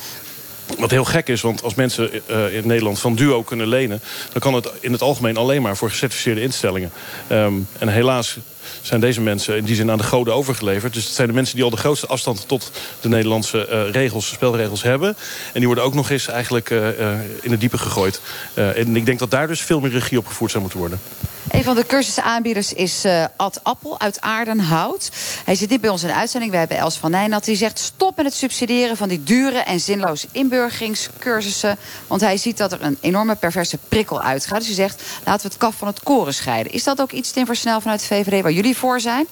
[0.79, 2.11] Wat heel gek is, want als mensen
[2.53, 4.01] in Nederland van duo kunnen lenen...
[4.31, 6.91] dan kan het in het algemeen alleen maar voor gecertificeerde instellingen.
[7.77, 8.37] En helaas
[8.81, 10.93] zijn deze mensen in die zin aan de goden overgeleverd.
[10.93, 14.27] Dus het zijn de mensen die al de grootste afstand tot de Nederlandse uh, regels,
[14.27, 15.09] spelregels hebben.
[15.53, 18.21] En die worden ook nog eens eigenlijk uh, uh, in het diepe gegooid.
[18.53, 20.99] en ik denk dat daar dus veel meer regie op gevoerd zou moeten worden.
[21.51, 25.11] Een van de cursusaanbieders is uh, Ad Appel uit Aardenhout.
[25.45, 26.51] Hij zit dit bij ons in de uitzending.
[26.51, 27.45] Wij hebben Els van Nijnat.
[27.45, 31.77] Die zegt stop met het subsidiëren van die dure en zinloze inburgeringscursussen.
[32.07, 34.57] Want hij ziet dat er een enorme perverse prikkel uitgaat.
[34.57, 36.71] Dus hij zegt laten we het kaf van het koren scheiden.
[36.71, 39.27] Is dat ook iets, Tim Versnel vanuit de VVD, waar jullie voor zijn?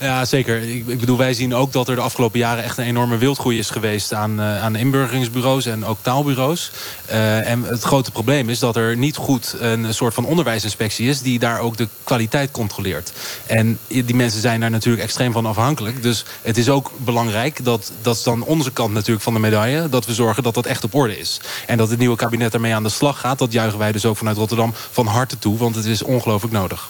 [0.00, 0.62] Ja, zeker.
[0.62, 3.70] Ik, bedoel, wij zien ook dat er de afgelopen jaren echt een enorme wildgroei is
[3.70, 6.70] geweest aan, uh, aan inburgeringsbureaus en ook taalbureaus.
[7.10, 11.20] Uh, en het grote probleem is dat er niet goed een soort van onderwijsinspectie is
[11.20, 13.12] die daar ook de kwaliteit controleert.
[13.46, 16.02] En die mensen zijn daar natuurlijk extreem van afhankelijk.
[16.02, 19.88] Dus het is ook belangrijk, dat, dat is dan onze kant natuurlijk van de medaille,
[19.88, 21.40] dat we zorgen dat dat echt op orde is.
[21.66, 24.16] En dat het nieuwe kabinet ermee aan de slag gaat, dat juichen wij dus ook
[24.16, 26.88] vanuit Rotterdam van harte toe, want het is ongelooflijk nodig.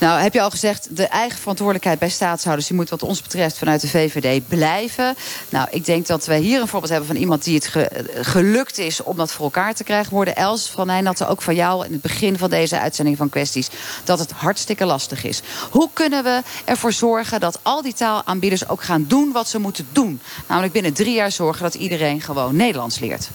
[0.00, 2.66] Nou, heb je al gezegd, de eigen verantwoordelijkheid bij staatshouders...
[2.66, 5.14] die moet wat ons betreft vanuit de VVD blijven.
[5.48, 8.78] Nou, ik denk dat we hier een voorbeeld hebben van iemand die het ge gelukt
[8.78, 9.02] is...
[9.02, 10.12] om dat voor elkaar te krijgen.
[10.12, 13.68] Worden Els van Nijnatten ook van jou in het begin van deze uitzending van kwesties...
[14.04, 15.40] dat het hartstikke lastig is.
[15.70, 19.88] Hoe kunnen we ervoor zorgen dat al die taalaanbieders ook gaan doen wat ze moeten
[19.92, 20.20] doen?
[20.46, 23.28] Namelijk binnen drie jaar zorgen dat iedereen gewoon Nederlands leert.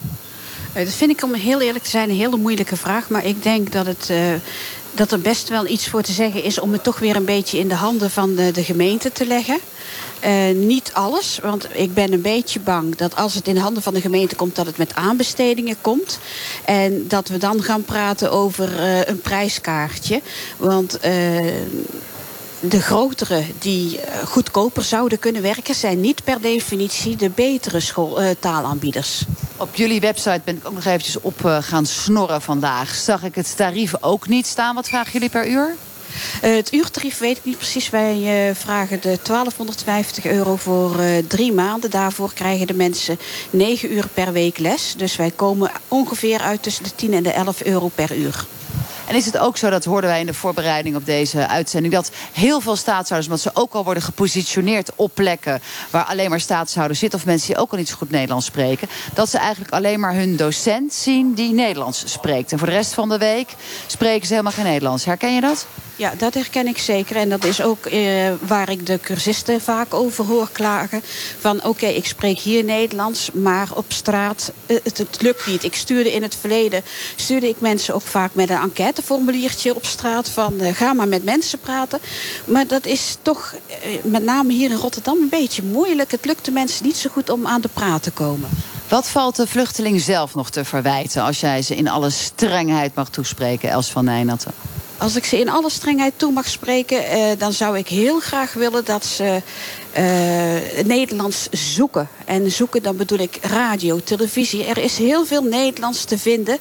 [0.73, 3.09] Dat vind ik om heel eerlijk te zijn een hele moeilijke vraag.
[3.09, 4.07] Maar ik denk dat het...
[4.11, 4.33] Uh
[4.95, 7.57] dat er best wel iets voor te zeggen is om het toch weer een beetje
[7.57, 9.59] in de handen van de, de gemeente te leggen.
[10.25, 13.83] Uh, niet alles, want ik ben een beetje bang dat als het in de handen
[13.83, 16.19] van de gemeente komt, dat het met aanbestedingen komt.
[16.65, 20.21] En dat we dan gaan praten over uh, een prijskaartje.
[20.57, 20.99] Want.
[21.05, 21.11] Uh,
[22.69, 25.75] de grotere die goedkoper zouden kunnen werken...
[25.75, 29.25] zijn niet per definitie de betere school, taalaanbieders.
[29.57, 32.95] Op jullie website ben ik ook nog eventjes op uh, gaan snorren vandaag.
[32.95, 34.75] Zag ik het tarief ook niet staan.
[34.75, 35.75] Wat vragen jullie per uur?
[36.43, 37.89] Uh, het uurtarief weet ik niet precies.
[37.89, 41.89] Wij uh, vragen de 1250 euro voor uh, drie maanden.
[41.89, 44.93] Daarvoor krijgen de mensen 9 uur per week les.
[44.97, 48.45] Dus wij komen ongeveer uit tussen de 10 en de 11 euro per uur.
[49.07, 51.93] En is het ook zo, dat hoorden wij in de voorbereiding op deze uitzending...
[51.93, 55.61] dat heel veel staatshouders, omdat ze ook al worden gepositioneerd op plekken...
[55.89, 58.87] waar alleen maar staatshouders zitten of mensen die ook al niet zo goed Nederlands spreken...
[59.13, 62.51] dat ze eigenlijk alleen maar hun docent zien die Nederlands spreekt.
[62.51, 63.49] En voor de rest van de week
[63.87, 65.05] spreken ze helemaal geen Nederlands.
[65.05, 65.67] Herken je dat?
[65.97, 67.15] Ja, dat herken ik zeker.
[67.15, 71.01] En dat is ook eh, waar ik de cursisten vaak over hoor klagen.
[71.39, 75.63] Van oké, ik spreek hier Nederlands, maar op straat, uh, het, het, lukt niet.
[75.63, 76.83] Ik stuurde in het verleden,
[77.15, 78.61] stuurde ik mensen ook vaak met een
[78.95, 80.29] enquêteformuliertje op straat.
[80.29, 81.99] Van uh, ga maar met mensen praten.
[82.45, 83.55] Maar dat is toch,
[84.03, 86.11] met name hier in Rotterdam, een beetje moeilijk.
[86.11, 88.49] Het lukt de mensen niet zo goed om aan de praat te komen.
[88.87, 91.23] Wat valt de vluchteling zelf nog te verwijten...
[91.23, 94.51] als jij ze in alle strengheid mag toespreken, Els van Nijnatten?
[94.97, 97.07] Als ik ze in alle strengheid toe mag spreken...
[97.07, 99.41] Eh, dan zou ik heel graag willen dat ze
[99.97, 102.09] uh, Nederlands zoeken.
[102.25, 104.65] En zoeken, dan bedoel ik radio, televisie.
[104.65, 106.57] Er is heel veel Nederlands te vinden.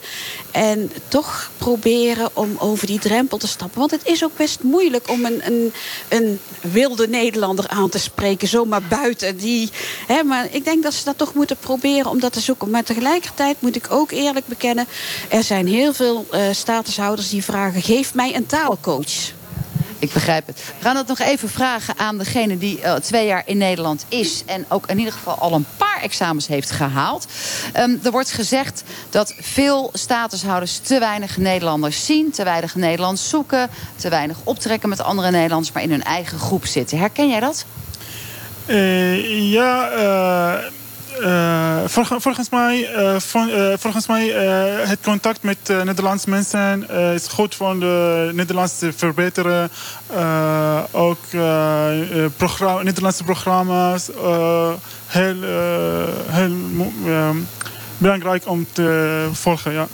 [0.51, 3.79] En toch proberen om over die drempel te stappen.
[3.79, 5.73] Want het is ook best moeilijk om een, een,
[6.09, 8.49] een wilde Nederlander aan te spreken.
[8.49, 9.37] Zomaar buiten.
[9.37, 9.71] Die,
[10.07, 12.71] hè, maar ik denk dat ze dat toch moeten proberen om dat te zoeken.
[12.71, 14.87] Maar tegelijkertijd moet ik ook eerlijk bekennen...
[15.29, 17.83] er zijn heel veel uh, statushouders die vragen...
[17.83, 19.33] geef mij een taalcoach.
[20.05, 20.57] Ik begrijp het.
[20.79, 24.43] We gaan het nog even vragen aan degene die uh, twee jaar in Nederland is...
[24.47, 27.27] en ook in ieder geval al een paar examens heeft gehaald.
[27.77, 32.31] Um, er wordt gezegd dat veel statushouders te weinig Nederlanders zien...
[32.31, 35.73] te weinig Nederlands zoeken, te weinig optrekken met andere Nederlanders...
[35.73, 36.99] maar in hun eigen groep zitten.
[36.99, 37.65] Herken jij dat?
[38.67, 39.93] Uh, ja...
[39.93, 40.84] Uh...
[41.21, 44.29] Uh, volgens, volgens mij, van, uh, volgens mij
[44.87, 49.71] het contact met Nederlandse mensen is goed voor de Nederlands te verbeteren.
[50.91, 51.19] ook
[52.37, 54.11] programma, Nederlandse programma's,
[55.07, 55.37] heel,
[56.27, 56.55] heel
[57.99, 59.73] belangrijk om te volgen.
[59.73, 59.87] Ja.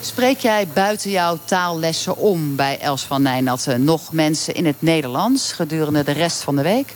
[0.00, 5.52] Spreek jij buiten jouw taallessen om bij Els van Nijnatten nog mensen in het Nederlands
[5.52, 6.94] gedurende de rest van de week?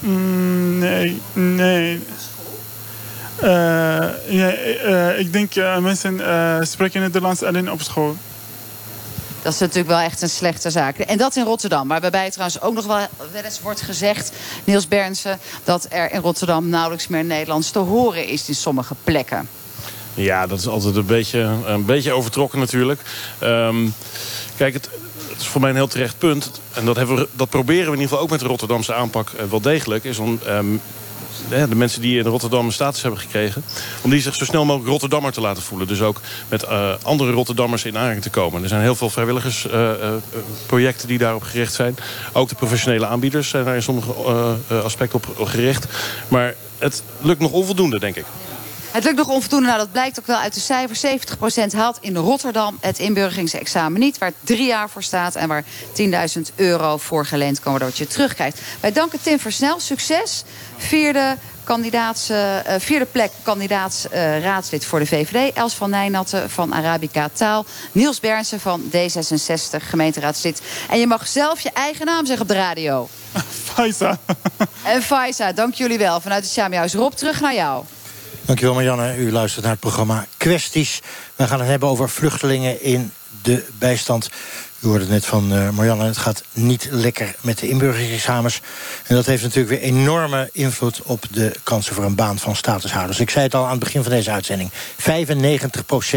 [0.00, 2.02] Mm, nee, nee.
[3.42, 3.48] Uh,
[4.28, 6.20] ja, uh, ik denk uh, mensen
[6.66, 8.16] spreken Nederlands alleen op school.
[9.42, 10.98] Dat is natuurlijk wel echt een slechte zaak.
[10.98, 11.86] En dat in Rotterdam.
[11.86, 14.32] Maar waarbij trouwens ook nog wel, wel eens wordt gezegd...
[14.64, 18.48] Niels Bernsen, dat er in Rotterdam nauwelijks meer Nederlands te horen is...
[18.48, 19.48] in sommige plekken.
[20.14, 23.00] Ja, dat is altijd een beetje, een beetje overtrokken natuurlijk.
[23.42, 23.94] Um,
[24.56, 24.88] kijk, het,
[25.28, 26.50] het is voor mij een heel terecht punt.
[26.72, 29.30] En dat, hebben we, dat proberen we in ieder geval ook met de Rotterdamse aanpak
[29.50, 30.04] wel degelijk.
[30.04, 30.80] Is om um,
[31.48, 33.64] de mensen die in Rotterdam een status hebben gekregen...
[34.00, 35.86] om die zich zo snel mogelijk Rotterdammer te laten voelen.
[35.86, 38.62] Dus ook met uh, andere Rotterdammers in aanraking te komen.
[38.62, 41.96] Er zijn heel veel vrijwilligersprojecten uh, uh, die daarop gericht zijn.
[42.32, 44.12] Ook de professionele aanbieders zijn daar in sommige
[44.68, 45.86] aspecten op gericht.
[46.28, 48.24] Maar het lukt nog onvoldoende, denk ik.
[48.96, 49.66] Het lukt nog onvoldoende.
[49.66, 51.04] Nou, dat blijkt ook wel uit de cijfers.
[51.72, 54.18] 70% haalt in Rotterdam het inburgeringsexamen niet.
[54.18, 55.64] Waar drie jaar voor staat en waar
[56.34, 57.88] 10.000 euro voor geleend kan worden.
[57.88, 58.60] Wat je terugkrijgt.
[58.80, 59.80] Wij danken Tim Versnel.
[59.80, 60.44] Succes.
[60.76, 65.54] Vierde kandidaats, uh, vierde plek kandidaats uh, raadslid voor de VVD.
[65.54, 67.64] Els van Nijnatten van Arabica Taal.
[67.92, 70.60] Niels Bernsen van D66, gemeenteraadslid.
[70.90, 73.08] En je mag zelf je eigen naam zeggen op de radio.
[73.74, 74.18] Faisa.
[74.84, 76.20] en Faisa, dank jullie wel.
[76.20, 76.94] Vanuit het Sjamihuis.
[76.94, 77.84] Rob, terug naar jou.
[78.46, 79.16] Dankjewel Marianne.
[79.16, 81.00] U luistert naar het programma Kwesties.
[81.36, 84.30] We gaan het hebben over vluchtelingen in de bijstand.
[84.80, 88.60] U hoorde net van uh, Marianne, het gaat niet lekker met de inburgeringsexamens.
[89.06, 93.20] En dat heeft natuurlijk weer enorme invloed op de kansen voor een baan van statushouders.
[93.20, 94.70] Ik zei het al aan het begin van deze uitzending.
[94.70, 94.74] 95%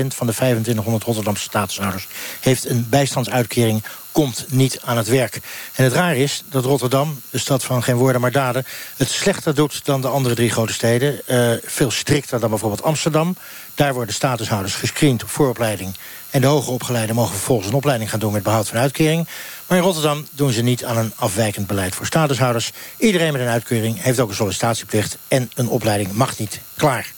[0.08, 2.08] van de 2500 Rotterdamse statushouders
[2.40, 3.84] heeft een bijstandsuitkering
[4.20, 5.40] komt niet aan het werk.
[5.74, 8.66] En het raar is dat Rotterdam, de stad van geen woorden maar daden...
[8.98, 11.22] het slechter doet dan de andere drie grote steden.
[11.28, 13.36] Uh, veel strikter dan bijvoorbeeld Amsterdam.
[13.76, 15.96] Daar worden statushouders gescreend op vooropleiding...
[16.30, 18.34] en de hoger opgeleiden mogen vervolgens een opleiding gaan doen...
[18.34, 19.28] met behoud van uitkering.
[19.68, 22.72] Maar in Rotterdam doen ze niet aan een afwijkend beleid voor statushouders.
[22.98, 25.18] Iedereen met een uitkering heeft ook een sollicitatieplicht...
[25.28, 26.60] en een opleiding mag niet.
[26.78, 27.12] Klaar.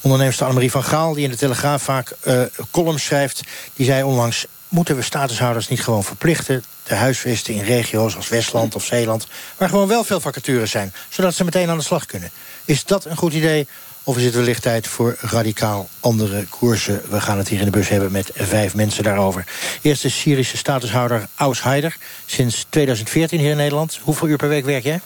[0.00, 3.42] Onderneemster Annemarie van Gaal, die in de Telegraaf vaak uh, columns schrijft...
[3.74, 6.64] die zei onlangs, moeten we statushouders niet gewoon verplichten...
[6.82, 9.26] te huisvesten in regio's als Westland of Zeeland...
[9.56, 12.30] waar gewoon wel veel vacatures zijn, zodat ze meteen aan de slag kunnen.
[12.64, 13.66] Is dat een goed idee?
[14.02, 17.02] Of is het wellicht tijd voor radicaal andere koersen?
[17.10, 19.46] We gaan het hier in de bus hebben met vijf mensen daarover.
[19.82, 21.96] Eerst de Syrische statushouder Aus Haider.
[22.26, 23.98] Sinds 2014 hier in Nederland.
[24.02, 25.00] Hoeveel uur per week werk jij?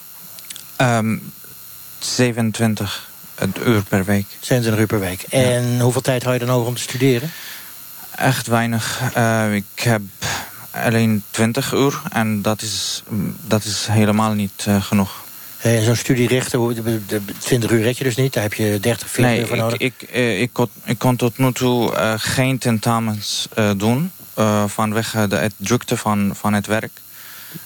[0.80, 1.32] Um,
[1.98, 3.08] 27
[3.64, 4.26] uur per week.
[4.40, 5.22] 22 uur per week.
[5.22, 7.30] En hoeveel tijd hou je dan over om te studeren?
[8.16, 9.00] Echt weinig.
[9.16, 10.02] Uh, ik heb
[10.70, 13.02] alleen 20 uur en dat is,
[13.46, 15.24] dat is helemaal niet uh, genoeg.
[15.60, 17.04] En zo'n studie richten,
[17.38, 18.32] 20 uur red je dus niet?
[18.32, 19.78] Daar heb je 30, 40 nee, uur voor nodig?
[19.78, 24.10] Ik, ik, ik, kon, ik kon tot nu toe uh, geen tentamens doen...
[24.66, 27.00] vanwege de drukte van, van het werk.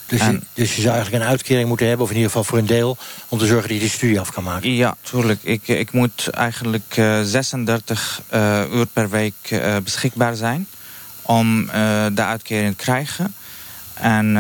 [0.07, 2.05] Dus, en, je, dus je zou eigenlijk een uitkering moeten hebben...
[2.05, 2.97] of in ieder geval voor een deel...
[3.29, 4.75] om te zorgen dat je die studie af kan maken?
[4.75, 5.43] Ja, tuurlijk.
[5.43, 8.23] Ik, ik moet eigenlijk 36
[8.73, 10.66] uur per week beschikbaar zijn...
[11.23, 11.66] om
[12.12, 13.35] de uitkering te krijgen...
[13.95, 14.37] En,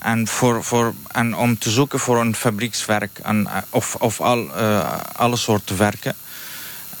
[0.00, 4.50] en, voor, voor, en om te zoeken voor een fabriekswerk en, of, of al,
[5.12, 6.14] alle soorten werken.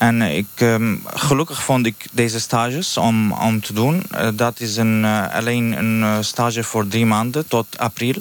[0.04, 4.02] En ik, um, gelukkig vond ik deze stages om, om te doen.
[4.12, 8.14] Uh, dat is een, alleen een stage voor drie maanden tot april.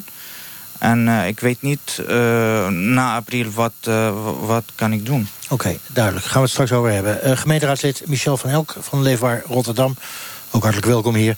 [0.77, 2.01] En ik weet niet
[2.69, 3.73] na april wat,
[4.39, 5.27] wat kan ik doen.
[5.43, 6.25] Oké, okay, duidelijk.
[6.25, 7.37] Gaan we het straks over hebben.
[7.37, 9.97] gemeenteraadslid Michel van Elk van Leefbaar Rotterdam
[10.51, 11.37] ook hartelijk welkom hier.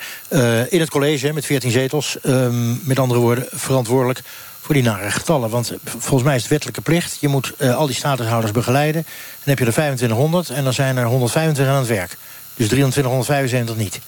[0.70, 2.18] In het college met 14 zetels.
[2.24, 2.48] Uh,
[2.84, 4.22] met andere woorden, verantwoordelijk
[4.66, 5.50] voor die nare getallen.
[5.50, 7.18] Want volgens mij is het wettelijke plicht.
[7.20, 9.02] Je moet uh, al die statushouders begeleiden.
[9.04, 12.18] Dan heb je er 2500 en dan zijn er 125 aan het werk.
[12.56, 14.00] Dus 2375 niet.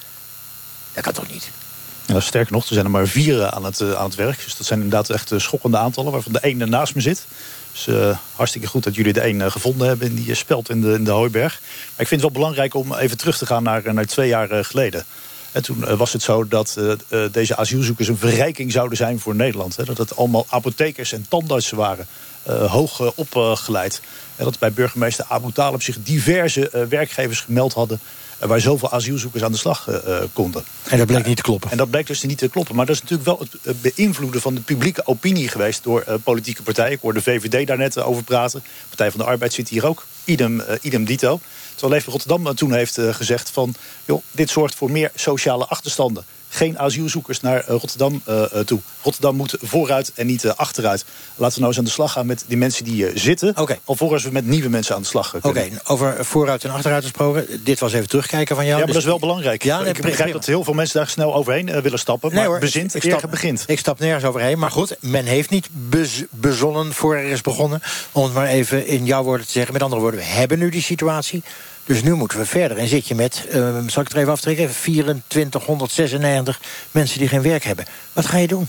[0.94, 1.50] Dat kan toch niet?
[2.06, 4.44] Ja, sterker nog, er zijn er maar vier aan het, aan het werk.
[4.44, 6.12] Dus dat zijn inderdaad echt schokkende aantallen...
[6.12, 7.26] waarvan de ene naast me zit.
[7.72, 7.88] Dus
[8.36, 11.12] hartstikke goed dat jullie de een gevonden hebben in die speld in de, in de
[11.12, 11.60] Hooiberg.
[11.62, 14.66] Maar ik vind het wel belangrijk om even terug te gaan naar, naar twee jaar
[14.66, 15.06] geleden.
[15.52, 19.76] En toen was het zo dat uh, deze asielzoekers een verrijking zouden zijn voor Nederland.
[19.76, 19.84] Hè?
[19.84, 22.08] Dat het allemaal apothekers en tandartsen waren.
[22.68, 24.02] hoog opgeleid.
[24.36, 28.00] En dat bij burgemeester Abu Talib zich diverse werkgevers gemeld hadden
[28.40, 30.64] waar zoveel asielzoekers aan de slag uh, konden.
[30.90, 31.72] En dat bleek niet te kloppen.
[31.72, 32.76] En dat bleek dus niet te kloppen.
[32.76, 35.84] Maar dat is natuurlijk wel het beïnvloeden van de publieke opinie geweest...
[35.84, 36.92] door uh, politieke partijen.
[36.92, 38.64] Ik hoorde de VVD daar net over praten.
[38.88, 40.06] Partij van de Arbeid zit hier ook.
[40.24, 41.40] Idem, uh, idem dito.
[41.78, 43.76] Terwijl Leefbaar Rotterdam toen heeft gezegd van...
[44.06, 46.26] Joh, dit zorgt voor meer sociale achterstanden
[46.58, 48.80] geen asielzoekers naar Rotterdam uh, toe.
[49.02, 51.06] Rotterdam moet vooruit en niet achteruit.
[51.36, 53.58] Laten we nou eens aan de slag gaan met die mensen die zitten.
[53.58, 53.80] Okay.
[53.86, 55.50] Alvorens we met nieuwe mensen aan de slag kunnen.
[55.50, 55.80] Oké, okay.
[55.84, 57.62] over vooruit en achteruit gesproken.
[57.64, 58.80] Dit was even terugkijken van jou.
[58.80, 59.04] Ja, maar dus...
[59.04, 59.64] dat is wel belangrijk.
[59.64, 62.30] Ja, nee, ik begrijp dat heel veel mensen daar snel overheen willen stappen.
[62.30, 63.64] Maar nee, hoor, bezint, ik, stap, begint.
[63.68, 64.60] Ik stap nergens overheen.
[64.60, 67.82] Maar goed, men heeft niet bez, bezonnen voor er is begonnen.
[68.12, 69.74] Om het maar even in jouw woorden te zeggen.
[69.74, 71.44] Met andere woorden, we hebben nu die situatie.
[71.88, 72.78] Dus nu moeten we verder.
[72.78, 73.54] En zit je met, uh,
[73.88, 74.74] zal ik het er even aftrekken...
[75.28, 76.60] 2496
[76.92, 77.86] mensen die geen werk hebben.
[78.14, 78.68] Wat ga je doen?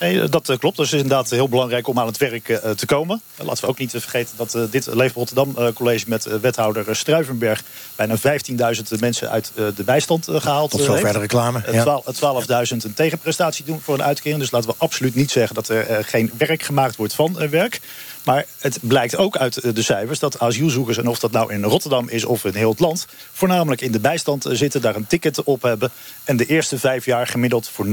[0.00, 0.76] Nee, dat klopt.
[0.76, 3.20] Dus het is inderdaad heel belangrijk om aan het werk uh, te komen.
[3.36, 6.04] Laten we ook niet vergeten dat uh, dit Leef Rotterdam uh, College...
[6.08, 7.62] met wethouder Struivenberg
[7.96, 11.62] bijna 15.000 mensen uit de bijstand gehaald Tot zover de reclame.
[11.72, 12.02] Ja.
[12.04, 14.40] 12.000 een tegenprestatie doen voor een uitkering.
[14.40, 17.80] Dus laten we absoluut niet zeggen dat er geen werk gemaakt wordt van werk.
[18.28, 20.96] Maar het blijkt ook uit de cijfers dat asielzoekers...
[20.96, 23.06] en of dat nou in Rotterdam is of in heel het land...
[23.32, 25.90] voornamelijk in de bijstand zitten, daar een ticket op hebben...
[26.24, 27.90] en de eerste vijf jaar gemiddeld voor 90%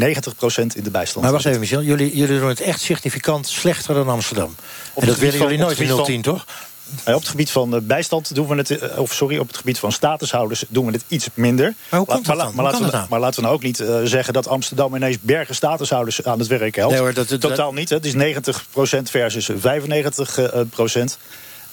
[0.76, 1.24] in de bijstand.
[1.24, 1.82] Maar wacht even, Michel.
[1.82, 4.56] Jullie, jullie doen het echt significant slechter dan Amsterdam.
[4.93, 6.45] Op en dat willen jullie nooit in 010, toch?
[7.06, 10.63] Op het gebied van bijstand doen we het, of sorry, op het gebied van statushouders
[10.67, 11.74] doen we het iets minder.
[11.89, 14.48] Maar hoe komt maar, laten we, maar laten we nou ook niet uh, zeggen dat
[14.48, 16.93] Amsterdam ineens bergen statushouders aan het werk helpt.
[16.93, 17.89] Nee, hoor, dat, dat, Totaal niet.
[17.89, 17.95] Hè.
[17.95, 18.17] Het is 90%
[19.04, 19.56] versus 95%.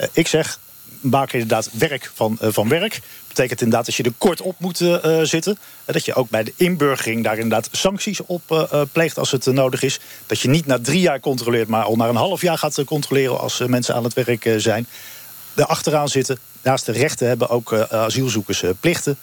[0.01, 0.59] Uh, ik zeg,
[1.01, 3.01] maak inderdaad werk van, uh, van werk.
[3.35, 5.59] Betekent inderdaad dat je er kort op moet uh, zitten.
[5.85, 9.83] dat je ook bij de inburgering daar inderdaad sancties op uh, pleegt als het nodig
[9.83, 10.01] is.
[10.27, 13.41] Dat je niet na drie jaar controleert, maar al na een half jaar gaat controleren
[13.41, 14.87] als mensen aan het werk zijn.
[15.55, 19.19] Er achteraan zitten, naast de rechten hebben ook asielzoekers plichten.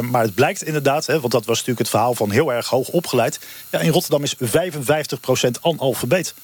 [0.00, 2.88] Maar het blijkt inderdaad, hè, want dat was natuurlijk het verhaal van heel erg hoog
[2.88, 3.40] opgeleid.
[3.70, 6.34] Ja, in Rotterdam is 55% analfabeet.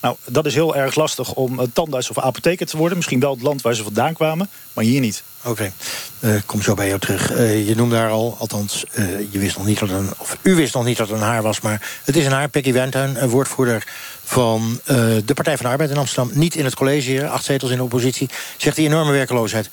[0.00, 2.96] Nou, dat is heel erg lastig om uh, tandarts of apotheker te worden.
[2.96, 5.22] Misschien wel het land waar ze vandaan kwamen, maar hier niet.
[5.40, 5.72] Oké, okay.
[6.20, 7.32] uh, kom zo bij jou terug.
[7.32, 8.84] Uh, je noemde daar al, althans,
[9.30, 11.42] je wist nog niet dat een, of u wist nog niet dat het een haar
[11.42, 12.48] was, maar het is een haar.
[12.48, 13.86] Peggy Wendtuin, een woordvoerder
[14.24, 14.80] van
[15.24, 17.76] de Partij van de Arbeid in Amsterdam, niet in het college hier, acht zetels in
[17.76, 19.70] de oppositie, zegt die enorme werkeloosheid.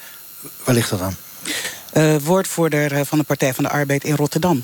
[0.63, 1.17] Waar ligt dat aan?
[2.23, 4.63] woordvoerder van de Partij van de Arbeid in Rotterdam.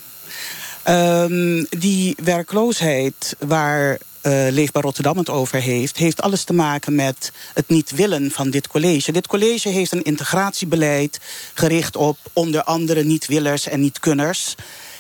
[0.88, 3.98] Um, die werkloosheid waar
[4.30, 5.98] uh, Leefbaar Rotterdam het over heeft...
[5.98, 9.12] heeft alles te maken met het niet willen van dit college.
[9.12, 11.20] Dit college heeft een integratiebeleid
[11.54, 14.56] gericht op onder andere niet-willers en niet-kunners...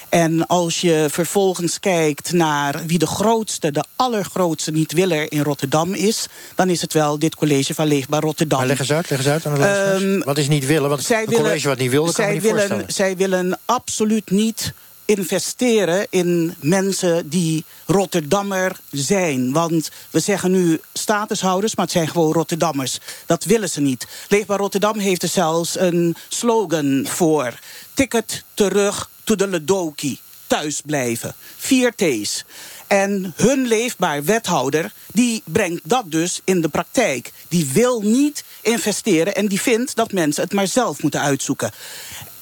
[0.10, 6.28] En als je vervolgens kijkt naar wie de grootste, de allergrootste niet-willer in Rotterdam is...
[6.56, 8.58] dan is het wel dit college van Leefbaar Rotterdam.
[8.58, 10.90] Maar leg eens uit, leg eens uit aan de um, Wat is niet willen?
[10.90, 12.94] Want een college wat niet wil, kan zij niet willen, voorstellen.
[12.94, 14.74] Zij willen absoluut niet
[15.10, 19.52] investeren in mensen die Rotterdammer zijn.
[19.52, 23.00] Want we zeggen nu statushouders, maar het zijn gewoon Rotterdammers.
[23.26, 24.08] Dat willen ze niet.
[24.28, 27.60] Leefbaar Rotterdam heeft er zelfs een slogan voor.
[27.94, 30.20] Ticket terug to de Ledoki.
[30.48, 31.34] Thuis blijven.
[31.58, 32.46] Vier T's.
[32.88, 37.32] En hun leefbaar wethouder, die brengt dat dus in de praktijk.
[37.48, 41.72] Die wil niet investeren en die vindt dat mensen het maar zelf moeten uitzoeken.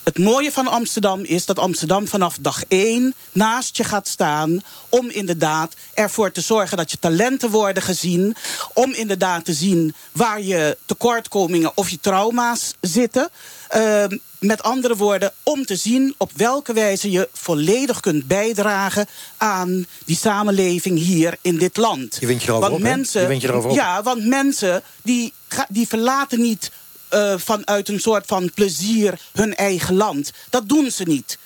[0.07, 4.61] Het mooie van Amsterdam is dat Amsterdam vanaf dag één naast je gaat staan.
[4.89, 8.35] Om inderdaad ervoor te zorgen dat je talenten worden gezien.
[8.73, 13.29] Om inderdaad te zien waar je tekortkomingen of je trauma's zitten.
[13.75, 14.03] Uh,
[14.39, 20.17] met andere woorden, om te zien op welke wijze je volledig kunt bijdragen aan die
[20.17, 22.17] samenleving hier in dit land.
[22.19, 23.71] Je wint je erover want op, mensen, Je je erover.
[23.71, 25.33] Ja, want mensen die,
[25.69, 26.71] die verlaten niet
[27.09, 30.31] eh, vanuit een soort van plezier hun eigen land.
[30.49, 31.37] Dat doen ze niet.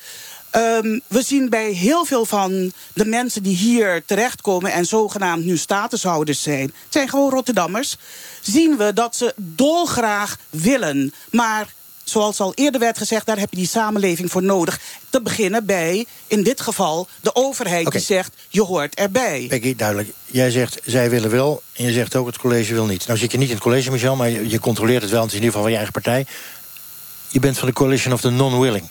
[0.51, 5.57] Ehm, we zien bij heel veel van de mensen die hier terechtkomen en zogenaamd nu
[5.57, 7.95] statushouders zijn, het zijn gewoon Rotterdammers,
[8.41, 11.13] zien we dat ze dolgraag willen.
[11.29, 11.73] Maar
[12.11, 14.79] zoals al eerder werd gezegd, daar heb je die samenleving voor nodig.
[15.09, 19.45] Te beginnen bij, in dit geval, de overheid die zegt, je hoort erbij.
[19.49, 20.09] Peggy, duidelijk.
[20.25, 21.61] Jij zegt, zij willen wel.
[21.73, 23.07] En je zegt ook, het college wil niet.
[23.07, 25.21] Nou zit je niet in het college, Michel, maar je, je controleert het wel.
[25.21, 26.25] Het is in ieder geval van je eigen partij.
[27.27, 28.89] Je bent van de coalition of the non-willing.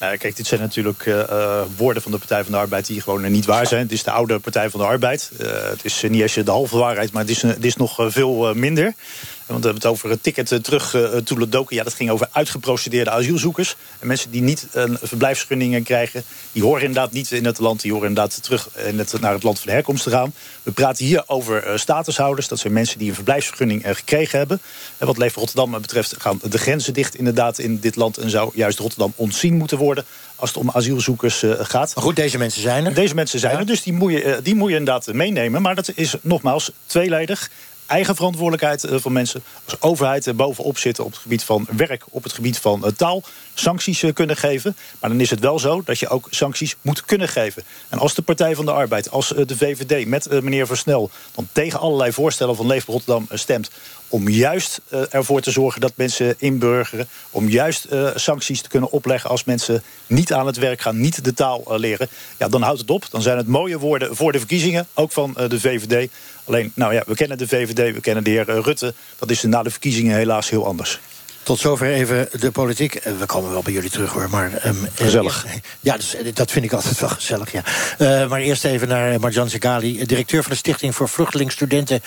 [0.00, 3.00] Nou, kijk, dit zijn natuurlijk eh, eh, woorden van de Partij van de Arbeid die
[3.00, 3.82] gewoon eh, niet waar zijn.
[3.82, 5.30] Het is de oude Partij van de Arbeid.
[5.38, 8.54] Eh, het is niet eens de halve waarheid, maar het is, het is nog veel
[8.54, 8.94] minder.
[9.48, 11.76] Want we hebben het over het ticket eh, terug uh, to Ledoken.
[11.76, 13.76] Ja, dat ging over uitgeprocedeerde asielzoekers.
[13.98, 16.22] En mensen die niet een verblijfsvergunning krijgen...
[16.52, 17.80] die horen inderdaad niet in het land.
[17.80, 20.34] Die horen inderdaad terug in het, naar het land van herkomst te gaan.
[20.62, 22.48] We praten hier over statushouders.
[22.48, 24.60] Dat zijn mensen die een verblijfsvergunning gekregen hebben.
[24.98, 28.16] En wat Leef Rotterdam betreft gaan de grenzen dicht inderdaad in dit land.
[28.16, 30.04] En zou juist Rotterdam ontzien moeten worden
[30.36, 31.94] als het om asielzoekers gaat.
[31.94, 32.94] Maar goed, deze mensen zijn er.
[32.94, 35.62] Deze mensen zijn er, dus die moet, je, die moet je inderdaad meenemen.
[35.62, 37.50] Maar dat is nogmaals tweeledig.
[37.88, 39.42] Eigen verantwoordelijkheid eh, van mensen.
[39.64, 42.90] Als overheid er bovenop zitten op het gebied van werk, op het gebied van eh,
[42.90, 43.22] taal.
[43.54, 44.76] Sancties eh, kunnen geven.
[45.00, 47.62] Maar dan is het wel zo dat je ook sancties moet kunnen geven.
[47.88, 51.10] En als de Partij van de Arbeid, als eh, de VVD met eh, meneer Versnel...
[51.34, 53.70] dan tegen allerlei voorstellen van Leef Rotterdam eh, stemt
[54.08, 57.08] om juist eh, ervoor te zorgen dat mensen inburgeren.
[57.30, 61.24] Om juist eh, sancties te kunnen opleggen als mensen niet aan het werk gaan, niet
[61.24, 62.08] de taal eh, leren.
[62.36, 63.06] Ja, dan houdt het op.
[63.10, 66.10] Dan zijn het mooie woorden voor de verkiezingen, ook van eh, de VVD.
[66.48, 68.94] Alleen, nou ja, we kennen de VVD, we kennen de heer eh, Rutte.
[69.18, 71.00] Dat is na de verkiezingen helaas heel anders.
[71.42, 72.94] Tot zover even de politiek.
[72.94, 74.30] Eh, We komen wel bij jullie terug hoor.
[74.30, 75.44] Maar, ehm, eh, Gezellig.
[75.44, 77.52] eerst- ja, dus, dat vind ik altijd wel gezellig.
[77.52, 77.62] Ja.
[77.98, 82.00] Eh, maar eerst even naar Marjan Zegali, directeur van de Stichting voor Vluchtelingenstudenten.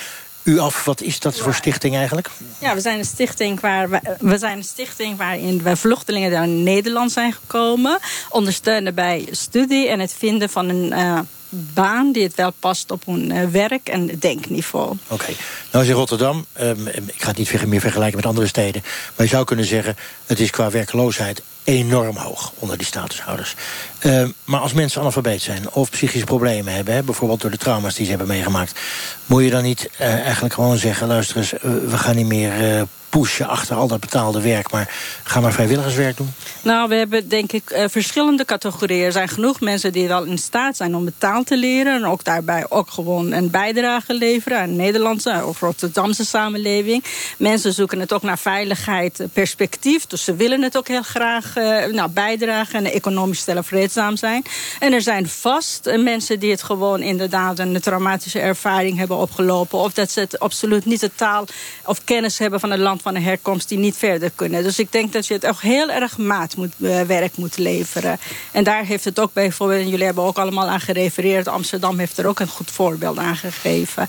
[0.43, 2.30] U af, wat is dat voor stichting eigenlijk?
[2.60, 6.47] Ja, we zijn een stichting, waar we, we zijn een stichting waarin we vluchtelingen naar
[6.47, 7.99] Nederland zijn gekomen.
[8.30, 11.19] Ondersteunen bij studie en het vinden van een eh,
[11.52, 14.98] baan die het wel past op hun eh, werk en denkniveau.
[15.08, 15.32] Oké.
[15.72, 18.82] Nou is in Rotterdam, ehm, ik ga het niet meer vergelijken met andere steden...
[19.16, 23.56] maar je zou kunnen zeggen, het is qua werkloosheid enorm hoog onder die statushouders.
[24.00, 26.94] Ehm, maar als mensen analfabeet zijn of psychische problemen hebben...
[26.94, 28.80] Hè, bijvoorbeeld door de trauma's die ze hebben meegemaakt...
[29.26, 31.08] moet je dan niet eh, eigenlijk gewoon zeggen...
[31.08, 34.71] luister eens, eh, we gaan niet meer pushen achter al dat betaalde werk...
[34.71, 34.89] maar
[35.24, 36.34] ga maar vrijwilligerswerk doen?
[36.62, 39.06] Nou, we hebben denk ik eh, verschillende categorieën.
[39.06, 41.95] Er zijn genoeg mensen die wel in staat zijn om de taal te leren.
[41.95, 47.04] En ook daarbij ook gewoon een bijdrage leveren aan de Nederlandse of Rotterdamse samenleving.
[47.38, 50.06] Mensen zoeken het ook naar veiligheid, eh, perspectief.
[50.06, 54.43] Dus ze willen het ook heel graag eh, nou, bijdragen en economisch zelfredzaam zijn.
[54.80, 59.80] En er zijn vast mensen die het gewoon inderdaad een traumatische ervaring hebben opgelopen.
[59.80, 61.45] Of dat ze het absoluut niet de taal
[61.86, 64.64] of kennis hebben van het land van de herkomst die niet verder kunnen.
[64.64, 68.20] Dus ik denk dat je het ook heel erg maat moet, eh, werk moet leveren.
[68.52, 72.18] En daar heeft het ook bijvoorbeeld, en jullie hebben ook allemaal aan gerefereerd, Amsterdam heeft
[72.18, 74.08] er ook een goed voorbeeld aan gegeven.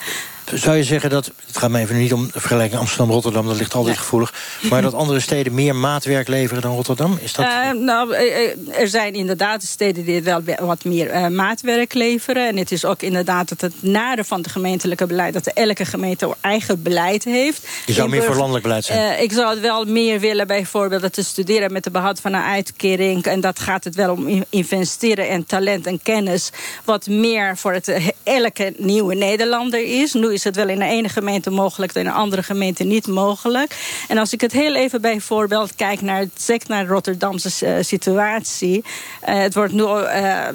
[0.54, 3.46] Zou je zeggen dat, het gaat me even niet om vergelijking Amsterdam-Rotterdam...
[3.46, 4.34] dat ligt altijd gevoelig,
[4.70, 7.18] maar dat andere steden meer maatwerk leveren dan Rotterdam?
[7.20, 7.46] Is dat...
[7.46, 12.48] Eh, nou, eh, eh, er zijn inderdaad steden die wel wat meer eh, maatwerk leveren.
[12.48, 15.32] En het is ook inderdaad het, het nare van het gemeentelijke beleid...
[15.32, 17.66] dat elke gemeente eigen beleid heeft.
[17.86, 19.22] Je zou In meer voor landelijk beleid zijn.
[19.22, 23.24] Ik zou het wel meer willen bijvoorbeeld te studeren met de behoud van een uitkering.
[23.24, 26.50] En dat gaat het wel om in- investeren in talent en kennis.
[26.84, 30.12] Wat meer voor het, elke nieuwe Nederlander is.
[30.12, 33.06] Nu is is het wel in de ene gemeente mogelijk, in de andere gemeente niet
[33.06, 33.76] mogelijk.
[34.08, 38.84] En als ik het heel even bijvoorbeeld kijk naar, zeker naar de Rotterdamse eh, situatie.
[39.28, 40.46] Uh, het wordt nu uh,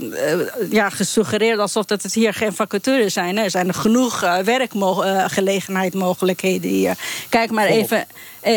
[0.69, 3.37] ja, gesuggereerd alsof dat het hier geen vacatures zijn.
[3.37, 6.95] Er zijn er genoeg werkgelegenheid mogelijkheden hier.
[7.29, 8.07] Kijk maar even.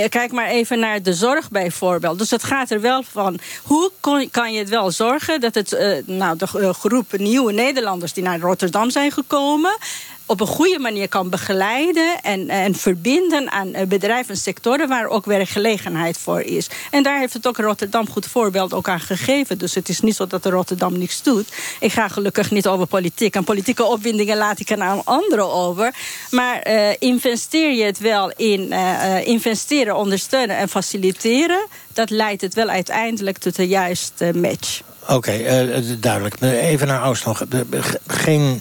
[0.09, 2.19] kijk maar even naar de zorg bijvoorbeeld.
[2.19, 3.39] Dus het gaat er wel van.
[3.63, 3.91] Hoe
[4.31, 8.91] kan je het wel zorgen dat het, nou, de groep nieuwe Nederlanders die naar Rotterdam
[8.91, 9.77] zijn gekomen
[10.31, 15.07] op een goede manier kan begeleiden en, en verbinden aan eh, bedrijven en sectoren waar
[15.07, 16.69] ook werkgelegenheid voor is.
[16.91, 19.59] En daar heeft het ook Rotterdam goed voorbeeld ook aan gegeven.
[19.59, 21.49] Dus het is niet zo dat Rotterdam niks doet.
[21.81, 23.35] Ik ga gelukkig niet over politiek.
[23.35, 25.95] En politieke opwindingen laat ik aan anderen over.
[26.31, 32.55] Maar uh, investeer je het wel in uh, investeren, ondersteunen en faciliteren, dat leidt het
[32.55, 34.81] wel uiteindelijk tot de juiste match.
[35.09, 35.33] Oké,
[36.01, 36.41] duidelijk.
[36.41, 37.45] Even naar Oost nog.
[38.07, 38.61] Geen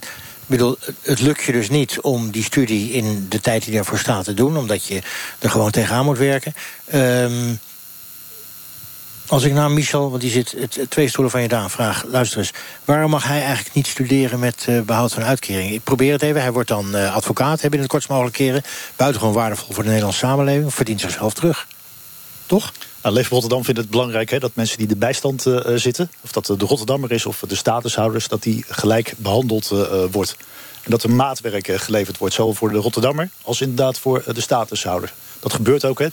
[0.50, 4.24] bedoel, het lukt je dus niet om die studie in de tijd die daarvoor staat
[4.24, 5.02] te doen, omdat je
[5.40, 6.54] er gewoon tegenaan moet werken.
[6.94, 7.60] Um,
[9.30, 10.56] als ik naar Michel, want die zit
[10.90, 12.52] twee stoelen van je daan, vraag: luister eens,
[12.86, 15.72] waarom mag hij eigenlijk niet studeren met uh, behoud van uitkering?
[15.72, 16.42] Ik probeer het even.
[16.42, 18.64] Hij wordt dan uh, advocaat, heb in het kortst mogelijk keren.
[18.96, 21.68] Buitengewoon waardevol voor de Nederlandse samenleving, verdient zichzelf terug.
[22.46, 22.74] Toch?
[23.02, 26.32] Nou, Leef Rotterdam vindt het belangrijk hè, dat mensen die de bijstand uh, zitten, of
[26.32, 30.36] dat de Rotterdammer is of de statushouders, dat die gelijk behandeld uh, wordt.
[30.84, 35.14] En dat er maatwerk geleverd wordt, zowel voor de Rotterdammer als inderdaad voor de statushouder.
[35.40, 36.00] Dat gebeurt ook.
[36.00, 36.08] Hè.
[36.10, 36.12] 10%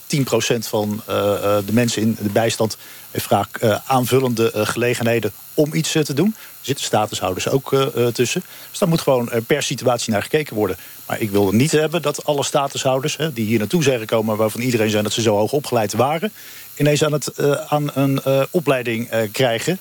[0.59, 2.77] van de mensen in de bijstand
[3.11, 6.35] heeft vaak aanvullende gelegenheden om iets te doen.
[6.37, 7.77] Er zitten statushouders ook
[8.13, 8.43] tussen.
[8.71, 10.77] Dus daar moet gewoon per situatie naar gekeken worden.
[11.07, 14.37] Maar ik wil niet hebben dat alle statushouders die hier naartoe zijn gekomen...
[14.37, 16.33] waarvan iedereen zei dat ze zo hoog opgeleid waren
[16.77, 19.79] ineens aan, het, uh, aan een uh, opleiding uh, krijgen.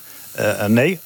[0.66, 0.98] nee,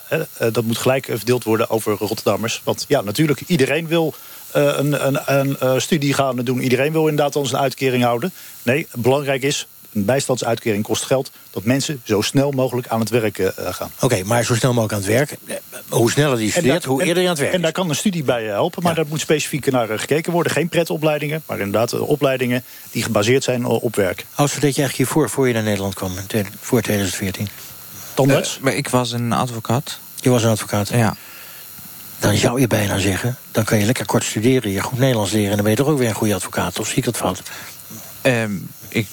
[0.53, 2.61] dat moet gelijk verdeeld worden over Rotterdammers.
[2.65, 4.15] Want ja, natuurlijk, iedereen wil
[4.53, 6.61] een, een, een studie gaan doen.
[6.61, 8.33] Iedereen wil inderdaad ons een uitkering houden.
[8.63, 11.31] Nee, belangrijk is, een bijstandsuitkering kost geld...
[11.51, 13.91] dat mensen zo snel mogelijk aan het werk uh, gaan.
[14.01, 15.61] Oké, maar zo snel mogelijk aan het werk.
[15.89, 18.25] Hoe sneller die studeert, hoe eerder je aan het werk En daar kan een studie
[18.25, 18.99] bij helpen, maar ja.
[18.99, 20.53] daar moet specifiek naar gekeken worden.
[20.53, 22.65] Geen pretopleidingen, maar inderdaad opleidingen...
[22.91, 24.27] die gebaseerd zijn op werk.
[24.35, 26.13] Als deed je eigenlijk hiervoor, voor je naar Nederland kwam,
[26.61, 27.49] voor 2014?
[28.15, 28.59] Tandarts?
[28.65, 29.99] Uh, ik was een advocaat.
[30.17, 30.89] Je was een advocaat?
[30.89, 31.17] Ja.
[32.19, 34.71] Dan zou je bijna zeggen, dan kan je lekker kort studeren...
[34.71, 36.79] je goed Nederlands leren en dan ben je toch ook weer een goede advocaat.
[36.79, 37.43] Of zie ik dat fout?
[38.23, 39.09] Um, ik,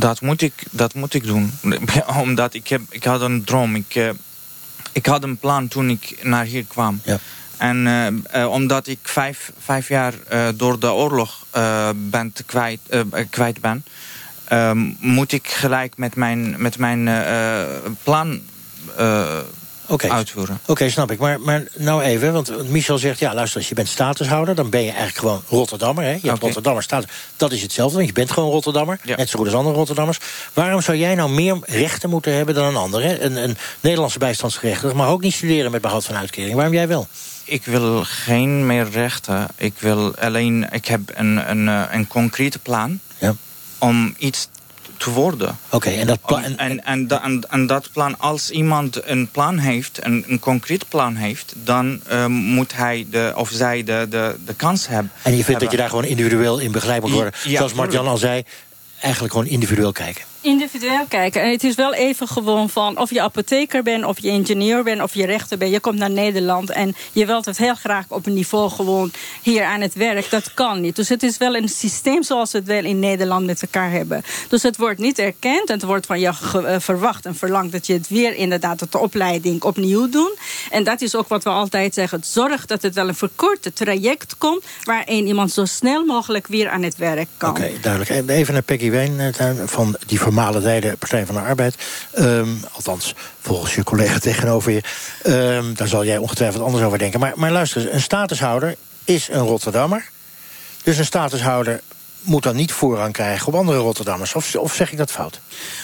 [0.00, 1.52] dat, moet ik, dat moet ik doen.
[2.22, 3.74] Omdat ik, heb, ik had een droom.
[3.74, 4.10] Ik, uh,
[4.92, 7.00] ik had een plan toen ik naar hier kwam.
[7.04, 7.18] Ja.
[7.56, 8.06] En uh,
[8.42, 10.14] uh, omdat ik vijf, vijf jaar
[10.54, 11.46] door de oorlog
[11.94, 12.80] ben kwijt,
[13.30, 13.84] kwijt ben...
[14.98, 17.08] moet ik gelijk met mijn, met mijn
[18.02, 18.40] plan
[19.86, 20.10] okay.
[20.10, 20.58] uitvoeren.
[20.62, 21.18] Oké, okay, snap ik.
[21.18, 23.18] Maar, maar nou even, want Michel zegt...
[23.18, 24.54] ja, luister, als je bent statushouder...
[24.54, 26.04] dan ben je eigenlijk gewoon Rotterdammer.
[26.04, 26.10] Hè?
[26.10, 26.30] Je okay.
[26.30, 27.10] hebt Rotterdammer status.
[27.36, 28.98] Dat is hetzelfde, want je bent gewoon Rotterdammer.
[29.02, 29.16] Ja.
[29.16, 30.18] Net zo goed als andere Rotterdammers.
[30.52, 33.02] Waarom zou jij nou meer rechten moeten hebben dan een ander?
[33.02, 33.20] Hè?
[33.20, 35.70] Een, een Nederlandse bijstandsgerechtigde mag ook niet studeren...
[35.70, 36.54] met behoud van uitkering.
[36.54, 37.08] Waarom jij wel?
[37.44, 39.46] Ik wil geen meer rechten.
[39.56, 40.68] Ik wil alleen...
[40.70, 43.00] Ik heb een, een, een concrete plan...
[43.18, 43.34] Ja.
[43.78, 44.48] om iets
[45.04, 45.58] te worden.
[45.66, 46.42] Oké, okay, en dat plan...
[46.42, 50.88] En, en, en, en, en, dat plan, als iemand een plan heeft, een, een concreet
[50.88, 51.54] plan heeft...
[51.56, 55.12] dan uh, moet hij de, of zij de, de, de kans hebben.
[55.22, 55.62] En je vindt hebben.
[55.64, 57.32] dat je daar gewoon individueel in begeleid moet worden?
[57.44, 58.42] Ja, Zoals Martjan al zei,
[59.00, 60.24] eigenlijk gewoon individueel kijken.
[60.44, 61.42] Individueel kijken.
[61.42, 65.02] En het is wel even gewoon van of je apotheker bent, of je ingenieur bent,
[65.02, 65.72] of je rechter bent.
[65.72, 69.64] Je komt naar Nederland en je wilt het heel graag op een niveau gewoon hier
[69.64, 70.30] aan het werk.
[70.30, 70.96] Dat kan niet.
[70.96, 74.22] Dus het is wel een systeem zoals we het wel in Nederland met elkaar hebben.
[74.48, 76.32] Dus het wordt niet erkend en het wordt van je
[76.78, 80.38] verwacht en verlangd dat je het weer inderdaad de opleiding opnieuw doet.
[80.70, 82.20] En dat is ook wat we altijd zeggen.
[82.24, 86.82] Zorg dat het wel een verkorte traject komt waarin iemand zo snel mogelijk weer aan
[86.82, 87.50] het werk kan.
[87.50, 88.28] Oké, duidelijk.
[88.30, 89.34] Even naar Peggy Ween
[89.66, 91.76] van die voormalige Partij van de Arbeid.
[92.18, 94.82] Um, althans, volgens je collega tegenover je.
[95.26, 97.20] Um, daar zal jij ongetwijfeld anders over denken.
[97.20, 100.10] Maar, maar luister, een statushouder is een Rotterdammer.
[100.82, 101.80] Dus een statushouder
[102.20, 104.34] moet dan niet voorrang krijgen op andere Rotterdammers?
[104.34, 105.40] Of, of zeg ik dat fout?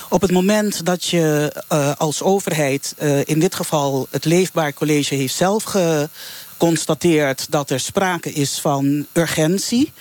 [0.08, 5.14] Op het moment dat je uh, als overheid, uh, in dit geval het Leefbaar College,
[5.14, 9.92] heeft zelf geconstateerd dat er sprake is van urgentie.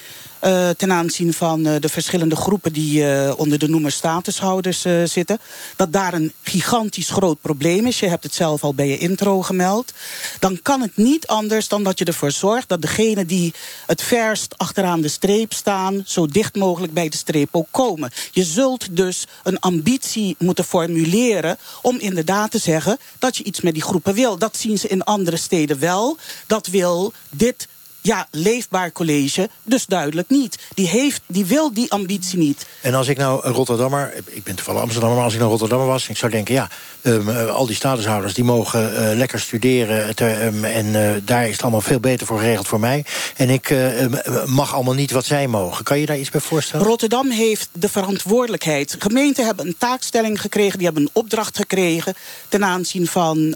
[0.43, 5.39] Uh, ten aanzien van uh, de verschillende groepen die uh, onder de noemer statushouders zitten.
[5.75, 7.99] Dat daar een gigantisch groot probleem is.
[7.99, 9.93] Je hebt het zelf al bij je intro gemeld.
[10.39, 13.53] Dan kan het niet anders dan dat je ervoor zorgt dat degenen die
[13.85, 18.11] het verst achteraan de streep staan, zo dicht mogelijk bij de streep ook komen.
[18.31, 23.73] Je zult dus een ambitie moeten formuleren om inderdaad te zeggen dat je iets met
[23.73, 24.37] die groepen wil.
[24.37, 26.17] Dat zien ze in andere steden wel.
[26.47, 27.67] Dat wil dit
[28.01, 30.57] ja, Leefbaar College dus duidelijk niet.
[30.73, 32.65] Die, heeft, die wil die ambitie niet.
[32.81, 35.87] En als ik nou een Rotterdammer, ik ben toevallig Amsterdammer, maar als ik nou Rotterdammer
[35.87, 36.67] was, ik zou denken, ja,
[37.01, 41.51] um, al die statushouders die mogen uh, lekker studeren te, um, en uh, daar is
[41.51, 43.05] het allemaal veel beter voor geregeld voor mij.
[43.35, 44.05] En ik uh,
[44.45, 45.83] mag allemaal niet wat zij mogen.
[45.83, 46.85] Kan je daar iets bij voorstellen?
[46.85, 48.95] Rotterdam heeft de verantwoordelijkheid.
[48.99, 52.13] Gemeenten hebben een taakstelling gekregen, die hebben een opdracht gekregen
[52.49, 53.55] ten aanzien van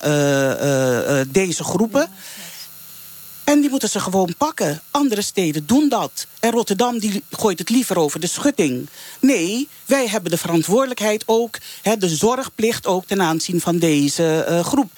[1.27, 2.09] deze groepen.
[3.43, 4.81] En die moeten ze gewoon pakken.
[4.91, 6.27] Andere steden doen dat.
[6.39, 8.89] En Rotterdam die gooit het liever over de schutting.
[9.19, 11.57] Nee, wij hebben de verantwoordelijkheid ook,
[11.97, 14.91] de zorgplicht ook ten aanzien van deze uh, groep.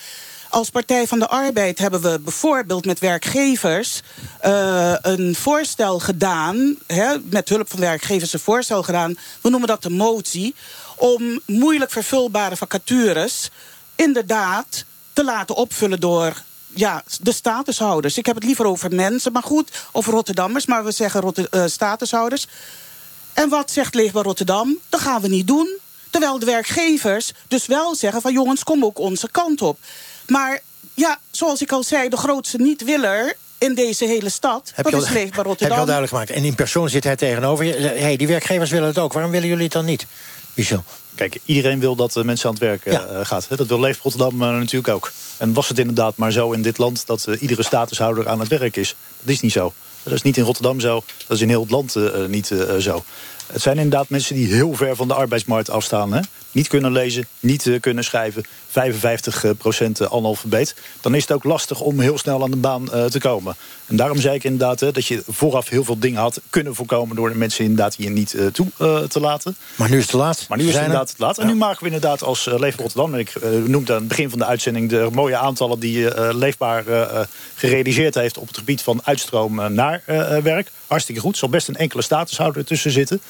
[0.49, 4.01] Als Partij van de Arbeid hebben we bijvoorbeeld met werkgevers
[4.45, 9.83] uh, een voorstel gedaan, hè, met hulp van werkgevers een voorstel gedaan, we noemen dat
[9.83, 10.55] de motie,
[10.95, 13.49] om moeilijk vervulbare vacatures
[13.95, 16.43] inderdaad te laten opvullen door
[16.75, 18.17] ja, de statushouders.
[18.17, 21.63] Ik heb het liever over mensen, maar goed, over Rotterdammers, maar we zeggen Rotter, uh,
[21.65, 22.47] statushouders.
[23.33, 24.77] En wat zegt Leefbaar Rotterdam?
[24.89, 25.77] Dat gaan we niet doen.
[26.09, 29.79] Terwijl de werkgevers dus wel zeggen van jongens, kom ook onze kant op.
[30.27, 30.61] Maar
[30.93, 34.71] ja, zoals ik al zei, de grootste niet-willer in deze hele stad.
[34.75, 35.75] Heb dat je is Leefbaar Heb Rotterdam.
[35.75, 36.31] je al duidelijk gemaakt.
[36.31, 37.73] En in persoon zit hij tegenover je.
[37.73, 39.13] hey, die werkgevers willen het ook.
[39.13, 40.05] Waarom willen jullie het dan niet?
[40.53, 40.83] Michel.
[41.15, 43.07] Kijk, iedereen wil dat de mensen aan het werk Ja.
[43.11, 43.47] uh, gaat.
[43.49, 45.11] Dat wil Leef Rotterdam uh, natuurlijk ook.
[45.37, 48.47] En was het inderdaad maar zo in dit land dat uh, iedere statushouder aan het
[48.47, 48.95] werk is?
[49.21, 49.73] Dat is niet zo.
[50.03, 51.03] Dat is niet in Rotterdam zo.
[51.27, 53.03] Dat is in heel het land uh, niet uh, zo.
[53.53, 56.13] Het zijn inderdaad mensen die heel ver van de arbeidsmarkt afstaan.
[56.13, 56.21] Hè?
[56.51, 58.43] Niet kunnen lezen, niet uh, kunnen schrijven.
[58.69, 60.75] 55 procent analfabeet.
[61.01, 63.55] Dan is het ook lastig om heel snel aan de baan uh, te komen.
[63.85, 67.15] En daarom zei ik inderdaad hè, dat je vooraf heel veel dingen had kunnen voorkomen...
[67.15, 68.67] door de mensen inderdaad hier niet uh, toe
[69.07, 69.55] te laten.
[69.75, 70.45] Maar nu is het te laat.
[70.49, 71.37] Maar nu is het er- inderdaad te laat.
[71.37, 73.13] En nu maken we inderdaad als Leef Rotterdam...
[73.13, 73.33] en ik
[73.67, 74.89] noemde aan het begin van de uitzending...
[74.89, 76.83] de mooie aantallen die Leefbaar
[77.55, 78.37] gerealiseerd heeft...
[78.37, 80.03] op het gebied van uitstroom naar
[80.43, 80.71] werk.
[80.87, 81.31] Hartstikke goed.
[81.31, 83.21] Er zal best een enkele statushouder tussen zitten.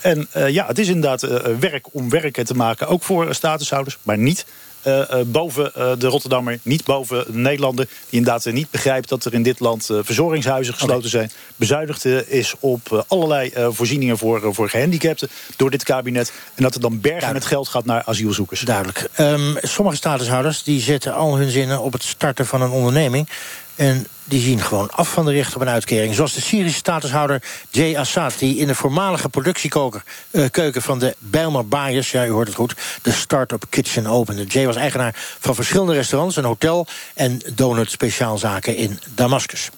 [0.00, 3.98] En uh, ja, het is inderdaad uh, werk om werken te maken, ook voor statushouders,
[4.02, 4.46] maar niet
[4.86, 9.42] uh, boven de Rotterdammer, niet boven de Nederlander, die inderdaad niet begrijpt dat er in
[9.42, 15.82] dit land verzorgingshuizen gesloten zijn, bezuinigd is op allerlei voorzieningen voor, voor gehandicapten door dit
[15.84, 17.38] kabinet, en dat er dan bergen Duidelijk.
[17.38, 18.60] met geld gaat naar asielzoekers.
[18.60, 19.08] Duidelijk.
[19.18, 23.28] Um, sommige statushouders die zetten al hun zinnen op het starten van een onderneming.
[23.76, 26.14] En die zien gewoon af van de recht op een uitkering.
[26.14, 28.34] Zoals de Syrische statushouder Jay Assad...
[28.38, 32.10] die in de voormalige productiekeuken van de Bijlmer Bayers...
[32.10, 34.44] ja, u hoort het goed, de Startup Kitchen opende.
[34.44, 36.86] Jay was eigenaar van verschillende restaurants, een hotel...
[37.14, 39.70] en donut speciaalzaken in Damascus.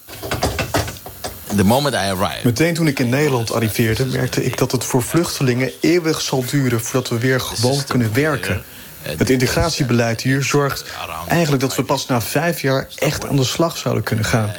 [1.56, 2.44] The moment I arrived.
[2.44, 6.80] Meteen toen ik in Nederland arriveerde, merkte ik dat het voor vluchtelingen eeuwig zal duren
[6.80, 8.62] voordat we weer gewoon kunnen werken.
[9.16, 10.84] Het integratiebeleid hier zorgt
[11.28, 14.52] eigenlijk dat we pas na vijf jaar echt aan de slag zouden kunnen gaan.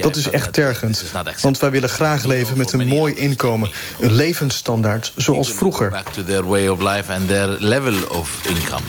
[0.00, 1.04] Dat is echt tergend,
[1.40, 3.70] want wij willen graag leven met een mooi inkomen,
[4.00, 5.90] een levensstandaard zoals vroeger.
[5.90, 8.82] Back to their way of life and their level of income.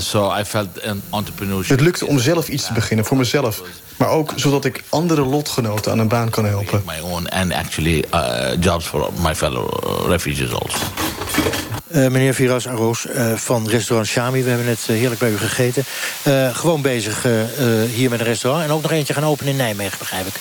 [0.00, 1.76] So I felt an entrepreneurship.
[1.76, 3.62] Het lukte om zelf iets te beginnen voor mezelf,
[3.96, 6.82] maar ook zodat ik andere lotgenoten aan een baan kan helpen.
[6.86, 8.04] My own and actually
[8.60, 9.68] jobs for my fellow
[10.08, 10.78] refugees also.
[11.88, 14.42] Uh, meneer Viras Aros uh, van restaurant Shami.
[14.42, 15.84] We hebben net uh, heerlijk bij u gegeten.
[16.54, 17.26] Gewoon bezig
[17.94, 18.64] hier met een restaurant.
[18.64, 20.34] En ook nog eentje gaan openen in Nijmegen, begrijp ik.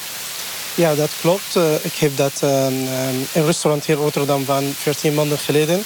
[0.75, 1.55] Ja, dat klopt.
[1.81, 5.83] Ik heb dat een restaurant hier in Rotterdam van 14 maanden geleden.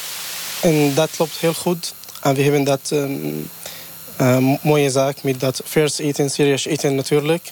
[0.62, 1.94] En dat loopt heel goed.
[2.22, 2.92] En we hebben dat
[4.18, 7.52] uh, mooie zaak met dat vers eten, serieus eten natuurlijk.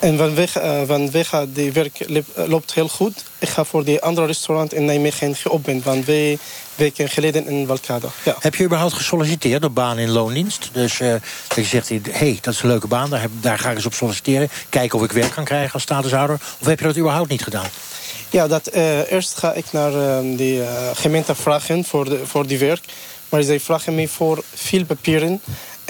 [0.00, 3.24] En vanwege, uh, vanwege die werk loopt heel goed.
[3.38, 5.82] Ik ga voor die andere restaurant in Nijmegen geopend.
[5.82, 6.38] Van twee
[6.74, 8.06] weken geleden in Walkade.
[8.22, 8.36] Ja.
[8.40, 10.70] Heb je überhaupt gesolliciteerd op baan in loondienst?
[10.72, 11.12] Dus uh,
[11.48, 13.10] dat je zegt, hé, hey, dat is een leuke baan.
[13.10, 14.48] Daar, heb, daar ga ik eens op solliciteren.
[14.68, 16.38] Kijken of ik werk kan krijgen als statushouder.
[16.60, 17.68] Of heb je dat überhaupt niet gedaan?
[18.30, 22.58] Ja, dat, uh, eerst ga ik naar uh, de gemeente vragen voor, de, voor die
[22.58, 22.84] werk.
[23.28, 25.40] Maar zij vragen me voor veel papieren.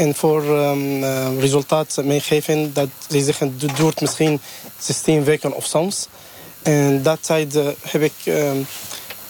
[0.00, 4.40] En voor um, resultaat meegeven dat ze zeggen het duurt misschien
[4.78, 6.06] 16 weken of soms.
[6.62, 8.66] En dat tijd heb ik um,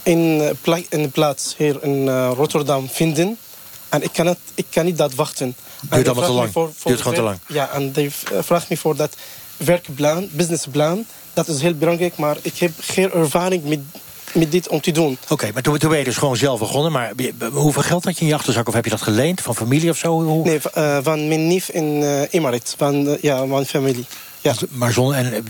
[0.02, 3.38] in, pla in plaats hier in uh, Rotterdam vinden.
[3.88, 5.56] En ik kan, het, ik kan niet dat wachten.
[5.80, 6.52] Duurt allemaal te lang.
[6.52, 7.38] Voor, voor Duurt gewoon te lang.
[7.46, 8.10] Ja, en die
[8.40, 9.16] vraagt me voor dat
[9.56, 11.06] werkplan, businessplan.
[11.32, 13.80] Dat is heel belangrijk, maar ik heb geen ervaring met
[14.34, 15.18] met dit om te doen.
[15.22, 16.92] Oké, okay, maar toen, toen ben je dus gewoon zelf begonnen.
[16.92, 17.12] Maar
[17.52, 18.68] hoeveel geld had je in je achterzak?
[18.68, 20.22] Of heb je dat geleend van familie of zo?
[20.22, 20.44] Hoe?
[20.44, 22.74] Nee, uh, van mijn neef in uh, Emirates.
[22.76, 24.06] Van uh, ja, mijn familie.
[24.40, 24.54] Ja.
[24.70, 25.44] Maar zonder, en,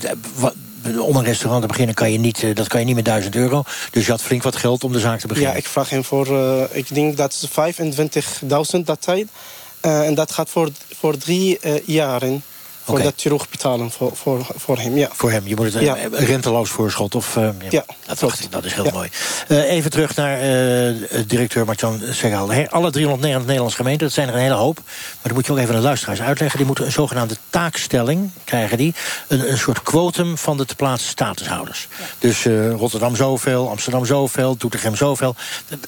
[0.98, 3.62] om een restaurant te beginnen kan je niet, dat kan je niet met 1000 euro.
[3.90, 5.52] Dus je had flink wat geld om de zaak te beginnen.
[5.52, 7.48] Ja, ik vraag hem voor, uh, ik denk dat is
[8.78, 9.28] 25.000 dat tijd.
[9.84, 10.68] Uh, en dat gaat voor,
[10.98, 12.42] voor drie uh, jaren.
[12.84, 14.96] Voor dat terugbetalen voor, voor, voor hem.
[14.96, 15.08] Ja.
[15.12, 15.96] Voor hem, je moet het eh, Ja.
[16.12, 17.14] renteloos voorschot.
[17.14, 17.84] Of, eh, ja.
[18.06, 19.08] dat, dacht ik, dat is heel mooi.
[19.48, 20.38] Eh, even terug naar
[21.26, 22.52] directeur Martjan Segal.
[22.52, 24.76] Alle 390 Nederlandse gemeenten, dat zijn er een hele hoop.
[24.84, 26.56] Maar dat moet je ook even aan de luisteraars uitleggen.
[26.58, 28.76] Die moeten een zogenaamde taakstelling krijgen.
[28.78, 28.94] Die,
[29.28, 31.88] een, een soort quotum van de te plaatsen statushouders.
[32.18, 32.44] Dus
[32.76, 35.34] Rotterdam zoveel, Amsterdam zoveel, Doetinchem zoveel.
[35.68, 35.78] Dat-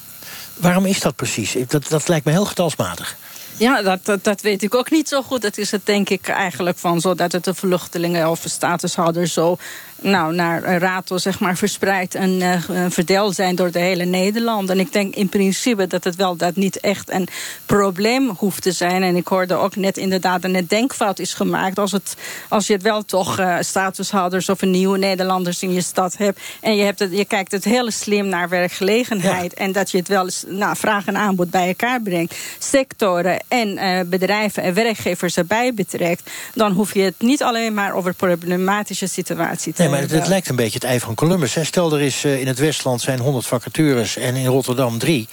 [0.57, 1.57] waarom is dat precies?
[1.69, 3.17] Dat, dat lijkt me heel getalsmatig.
[3.57, 5.43] Ja, dat, dat, weet ik ook niet zo goed.
[5.43, 9.33] Dat is het denk ik eigenlijk van zo dat het de vluchtelingen of de statushouders
[9.33, 9.57] zo
[10.03, 14.71] nou, naar een rato zeg maar, verspreid en eh, verdeeld zijn door de hele Nederland.
[14.71, 17.29] En ik denk in principe dat het wel dat niet echt een
[17.67, 19.03] probleem hoeft te zijn.
[19.03, 21.79] En ik hoorde ook net inderdaad een denkfout is gemaakt.
[21.79, 22.17] Als, het,
[22.49, 26.41] als je het wel toch eh, statushouders of een nieuwe Nederlanders in je stad hebt.
[26.61, 29.55] En je, hebt het, je kijkt het heel slim naar werkgelegenheid.
[29.55, 32.35] En dat je het wel eens nou, vraag en aanbod bij elkaar brengt.
[32.59, 36.31] Sectoren en bedrijven en werkgevers erbij betrekt.
[36.55, 40.49] Dan hoef je het niet alleen maar over problematische situatie te Nee, maar het, lijkt
[40.49, 41.55] een beetje het ei van Columbus.
[41.55, 41.65] Hè.
[41.65, 45.29] Stel, er is eh, in het Westland zijn 100 vacatures en in Rotterdam drie.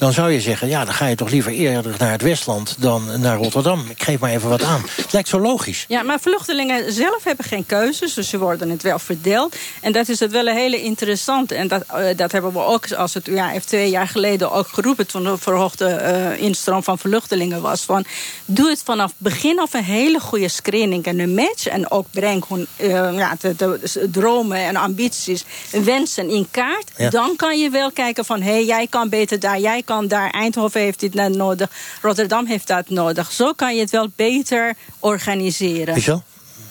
[0.00, 3.20] Dan zou je zeggen, ja, dan ga je toch liever eerder naar het Westland dan
[3.20, 3.84] naar Rotterdam.
[3.88, 4.82] Ik geef maar even wat aan.
[4.96, 5.84] Het lijkt zo logisch.
[5.88, 9.56] Ja, maar vluchtelingen zelf hebben geen keuzes, dus ze worden het wel verdeeld.
[9.80, 11.54] En dat is het wel een hele interessante.
[11.54, 14.68] En dat, eh, dat hebben we ook, als het ja, heeft twee jaar geleden ook
[14.68, 15.06] geroepen...
[15.06, 17.82] toen de verhoogde eh, instroom van vluchtelingen was.
[17.82, 18.04] Van,
[18.44, 21.66] doe het vanaf begin af een hele goede screening en een match.
[21.66, 26.90] En ook breng hun eh, ja, de, de dromen en ambities, wensen in kaart.
[26.96, 27.10] Ja.
[27.10, 30.30] Dan kan je wel kijken van, hé, hey, jij kan beter daar, jij kan daar.
[30.30, 31.70] Eindhoven heeft dit net nodig,
[32.02, 33.32] Rotterdam heeft dat nodig.
[33.32, 35.94] Zo kan je het wel beter organiseren.
[35.94, 36.22] Michel?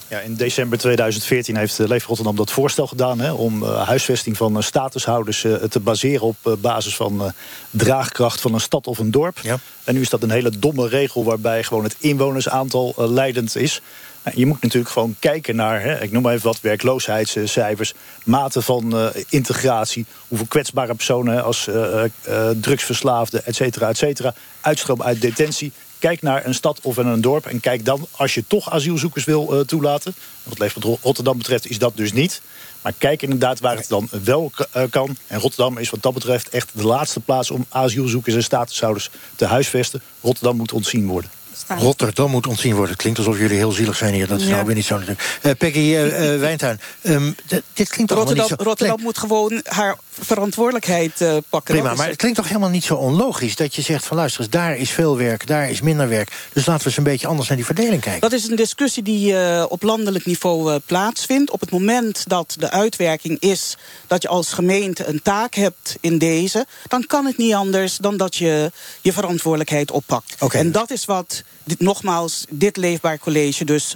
[0.10, 3.20] Ja, in december 2014 heeft eh, Leef Rotterdam dat voorstel gedaan...
[3.20, 6.22] Hè, om eh, huisvesting van eh, statushouders eh, te baseren...
[6.22, 7.32] op basis van eh,
[7.70, 9.40] draagkracht van een stad of een dorp.
[9.84, 11.24] En nu is dat een hele domme regel...
[11.24, 13.82] waarbij gewoon het inwonersaantal leidend is.
[14.30, 16.62] Nou, je moet natuurlijk gewoon kijken naar, hè, ik noem maar even wat...
[16.62, 20.06] werkloosheidscijfers, mate van eh, integratie...
[20.28, 24.34] hoeveel kwetsbare personen als eh, eh, drugsverslaafden, et cetera, et cetera...
[24.62, 25.72] uitstroom uit detentie...
[26.00, 29.66] Kijk naar een stad of een dorp en kijk dan, als je toch asielzoekers wil
[29.66, 30.14] toelaten...
[30.44, 32.42] wat Leef Rotterdam betreft is dat dus niet...
[32.82, 34.52] maar kijk inderdaad waar het dan wel
[34.90, 35.18] kan.
[35.28, 37.52] En Rotterdam is wat dat betreft echt de laatste plaats...
[37.52, 40.02] om asielzoekers en statushouders te huisvesten.
[40.22, 41.32] Rotterdam moet ontzien worden.
[41.78, 42.92] Rotterdam moet ontzien worden.
[42.92, 44.28] Het klinkt alsof jullie heel zielig zijn hier.
[44.28, 44.52] Dat is Ja.
[44.52, 45.40] nou weer niet zo natuurlijk.
[45.42, 47.32] Eh, Peggy eh, eh, Wijntuin, ehm,
[47.74, 48.64] dit klinkt Rotterdam, niet zo...
[48.64, 51.74] Rotterdam moet gewoon haar verantwoordelijkheid eh, pakken.
[51.74, 53.56] Prima, maar het klinkt toch helemaal niet zo onlogisch...
[53.56, 56.32] dat je zegt van luister eens, daar is veel werk, daar is minder werk.
[56.54, 58.22] Dus laten we eens een beetje anders naar die verdeling kijken.
[58.22, 61.52] Dat is een discussie die eh, op landelijk niveau eh, plaatsvindt.
[61.52, 66.18] Op het moment dat de uitwerking is dat je als gemeente een taak hebt in
[66.18, 70.36] deze, dan kan het niet anders dan dat je je verantwoordelijkheid oppakt.
[70.52, 73.96] En dat is wat, dit, nogmaals, dit Leefbaar College dus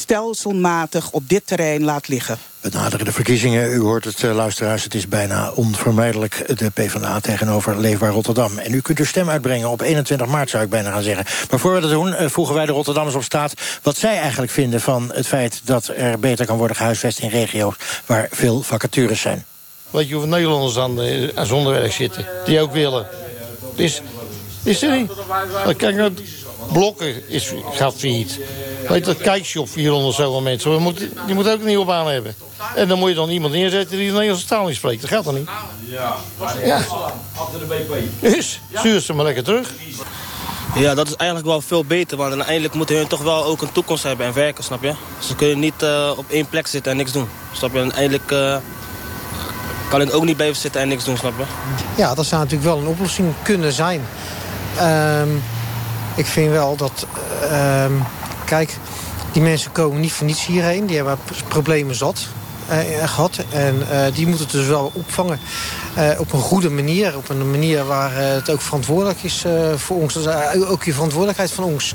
[0.00, 2.38] stelselmatig op dit terrein laat liggen.
[2.60, 3.72] We naderen de verkiezingen.
[3.72, 4.84] U hoort het, eh, luisteraars.
[4.84, 8.58] Het is bijna onvermijdelijk de PvdA tegenover Leefbaar Rotterdam.
[8.58, 11.24] En u kunt uw stem uitbrengen op 21 maart, zou ik bijna gaan zeggen.
[11.50, 13.52] Maar voor we dat doen, eh, vroegen wij de Rotterdammers op straat...
[13.82, 17.18] wat zij eigenlijk vinden van het feit dat er beter kan worden gehuisvest...
[17.18, 17.74] in regio's
[18.06, 19.44] waar veel vacatures zijn.
[19.90, 22.26] Weet je hoeveel Nederlanders aan, eh, aan zonder werk zitten?
[22.44, 23.06] Die ook willen.
[23.74, 24.02] Is,
[24.62, 25.10] is er niet?
[25.76, 26.12] Kijk, nou,
[26.72, 28.38] Blokken is, gaat failliet.
[28.88, 30.70] Weet je, dat kijkshop 400 zoveel mensen.
[30.70, 32.34] We moeten, die moet ook een nieuwe baan hebben.
[32.74, 35.00] En dan moet je dan iemand neerzetten die de Nederlandse taal niet spreekt.
[35.00, 35.48] Dat gaat dan niet.
[35.84, 36.14] Ja.
[36.64, 36.80] Ja.
[38.20, 39.72] Dus, stuur ze maar lekker terug.
[40.74, 42.16] Ja, dat is eigenlijk wel veel beter.
[42.16, 44.94] Want uiteindelijk moeten hun toch wel ook een toekomst hebben en werken, snap je?
[45.18, 47.28] Ze kunnen niet eh, op één plek zitten en niks doen.
[47.52, 47.78] Snap je?
[47.78, 48.56] En uiteindelijk eh,
[49.90, 51.44] kan ik ook niet blijven zitten en niks doen, snap je?
[51.96, 54.06] Ja, dat zou natuurlijk wel een oplossing kunnen zijn.
[54.78, 55.28] Ehm,
[56.16, 57.06] ik vind wel dat...
[57.50, 57.92] ehm,
[58.44, 58.76] kijk,
[59.32, 60.86] die mensen komen niet voor niets hierheen.
[60.86, 61.18] Die hebben
[61.48, 62.26] problemen zat
[62.68, 63.38] eh, gehad.
[63.50, 65.40] En eh, die moeten het dus wel opvangen.
[65.94, 67.16] eh, op een goede manier.
[67.16, 70.26] Op een manier waar eh, het ook verantwoordelijk is eh, voor ons.
[70.26, 71.94] Eh, ook je verantwoordelijkheid van ons.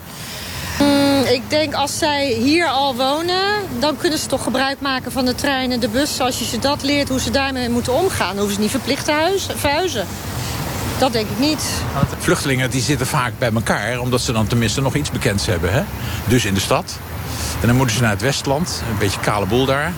[0.79, 3.45] Mm, ik denk als zij hier al wonen,
[3.79, 6.19] dan kunnen ze toch gebruik maken van de trein en de bus.
[6.21, 9.05] Als je ze dat leert, hoe ze daarmee moeten omgaan, dan hoeven ze niet verplicht
[9.05, 10.07] te verhuizen.
[10.99, 11.63] Dat denk ik niet.
[12.17, 15.73] Vluchtelingen die zitten vaak bij elkaar, omdat ze dan tenminste nog iets bekends hebben.
[15.73, 15.81] Hè?
[16.27, 16.99] Dus in de stad.
[17.61, 19.93] En dan moeten ze naar het Westland, een beetje kale boel daar.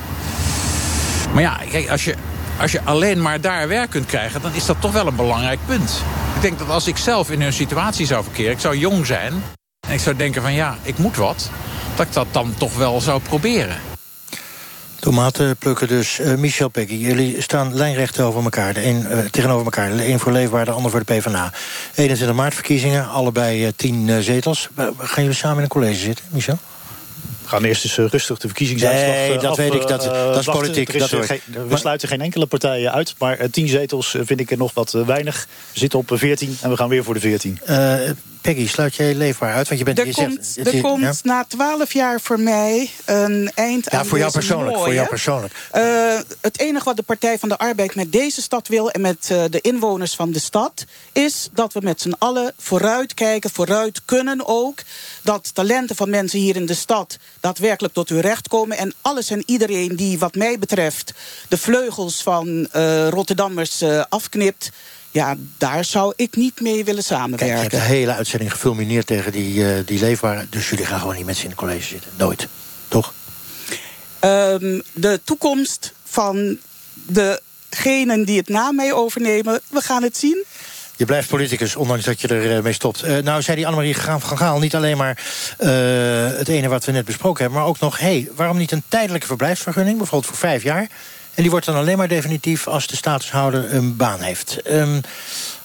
[1.34, 2.16] Maar ja, kijk, als je,
[2.60, 5.60] als je alleen maar daar werk kunt krijgen, dan is dat toch wel een belangrijk
[5.66, 6.04] punt.
[6.36, 9.44] Ik denk dat als ik zelf in hun situatie zou verkeren, ik zou jong zijn.
[9.88, 11.50] En ik zou denken van ja, ik moet wat.
[11.96, 13.91] Dat ik dat dan toch wel zou proberen.
[15.02, 16.20] Tomaten plukken dus.
[16.20, 18.74] Eh, Michel Peggy, jullie staan lijnrecht over elkaar.
[18.74, 19.96] De een, eh, tegenover elkaar.
[19.98, 21.54] De een voor Leefbaar, de ander voor de PvdA.
[21.96, 24.70] 21 maart verkiezingen, allebei eh, 10 eh, zetels.
[24.76, 26.58] Wa- Gaan jullie samen in een college zitten, Michel?
[27.46, 30.90] gaan eerst eens rustig de verkiezingsuitslag Nee, dat af, weet ik, dat- dat is politiek,
[30.94, 34.52] is, geen- we Maar- sluiten geen enkele partijen uit, maar eh, tien zetels vind ik
[34.52, 35.48] er nog wat weinig.
[35.74, 37.60] We zitten op eh, 14 en we gaan weer voor de 14.
[38.42, 39.68] Peggy, sluit jij leefbaar uit?
[39.68, 41.14] Want je bent Er je zegt- komt, er komt ja?
[41.24, 45.54] na twaalf jaar voor mij een eind Ja, aan voor jou persoonlijk, voor jou persoonlijk.
[45.72, 48.92] Eh, het enige wat de Partij van de Arbeid met deze stad wil...
[48.92, 50.86] en met eh, de inwoners van de stad...
[51.12, 54.80] is dat we met z'n allen vooruit kijken, vooruit kunnen ook.
[55.24, 58.78] Dat talenten van mensen hier in de stad daadwerkelijk tot hun recht komen.
[58.78, 61.14] En alles en iedereen die wat mij betreft...
[61.48, 64.70] de vleugels van eh, Rotterdammers afknipt...
[65.12, 67.60] ja, daar zou ik niet mee willen Kijk, je samenwerken.
[67.60, 70.46] hebt de hele uitzending gefulmineerd tegen die, eh, die leefbare.
[70.50, 72.12] Dus jullie gaan gewoon niet met ze in het college zitten.
[72.18, 72.48] Nooit.
[72.88, 73.14] Toch?
[74.20, 76.58] Ehm, de toekomst van
[76.94, 80.46] degenen die het na mij overnemen, we gaan het zien.
[80.96, 83.02] Je blijft politicus, ondanks dat je ermee mee stopt.
[83.02, 85.18] Eh, nou, zei die Annemarie van Gaal niet alleen maar
[85.58, 87.60] eh, het ene wat we net besproken hebben...
[87.60, 89.98] maar ook nog, hey, waarom niet een tijdelijke verblijfsvergunning...
[89.98, 90.88] bijvoorbeeld voor vijf jaar...
[91.34, 94.62] en die wordt dan alleen maar definitief als de statushouder een baan heeft.
[94.62, 95.00] Ehm,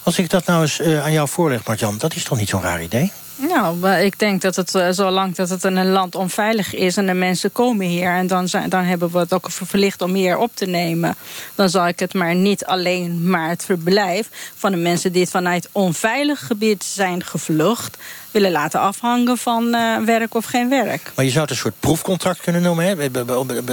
[0.02, 2.62] als ik dat nou eens eh, aan jou voorleg, Marjan, dat is toch niet zo'n
[2.62, 3.12] raar idee?
[3.38, 7.06] Nou, ik denk dat het eh, zolang dat het in een land onveilig is en
[7.06, 10.38] de mensen komen hier en dan, zijn, dan hebben we het ook verplicht om hier
[10.38, 11.16] op te nemen.
[11.54, 15.68] Dan zal ik het maar niet alleen maar het verblijf van de mensen die vanuit
[15.72, 17.96] onveilig gebied zijn gevlucht
[18.36, 21.12] willen laten afhangen van eh, werk of geen werk.
[21.14, 22.84] Maar je zou het een soort proefcontract kunnen noemen...
[22.84, 23.12] Hè?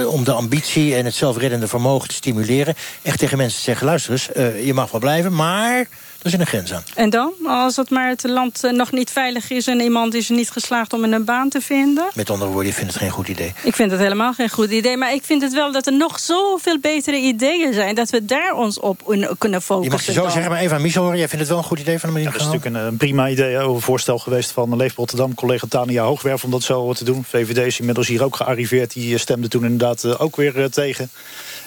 [0.04, 2.74] om- de ambitie en het zelfreddende vermogen te stimuleren.
[3.02, 5.34] Echt tegen mensen te zeggen, luister eens, eh, je mag wel blijven...
[5.34, 5.86] maar
[6.24, 6.82] er zit een grens aan.
[6.94, 10.28] En dan, als het maar het land eh, nog niet veilig is en iemand is
[10.28, 12.04] niet geslaagd om een baan te vinden?
[12.14, 13.52] Met andere woorden, je vindt het geen goed idee.
[13.62, 14.96] Ik vind het helemaal geen goed idee.
[14.96, 17.94] Maar ik vind het wel dat er nog zoveel betere ideeën zijn.
[17.94, 19.02] Dat we daar ons op
[19.38, 19.92] kunnen Je focussen.
[19.92, 20.30] mag je zo dan.
[20.30, 21.18] zeggen, maar even aan Michel horen.
[21.18, 22.92] Jij vindt het wel een goed idee van de Ja, manier dat is natuurlijk een,
[22.92, 25.34] een prima idee, een voorstel geweest van Leef Rotterdam.
[25.34, 27.24] Collega Tania Hoogwerf om dat zo te doen.
[27.24, 28.92] VVD is inmiddels hier ook gearriveerd.
[28.92, 31.10] Die eh, stemde toen inderdaad eh, ook weer eh, tegen.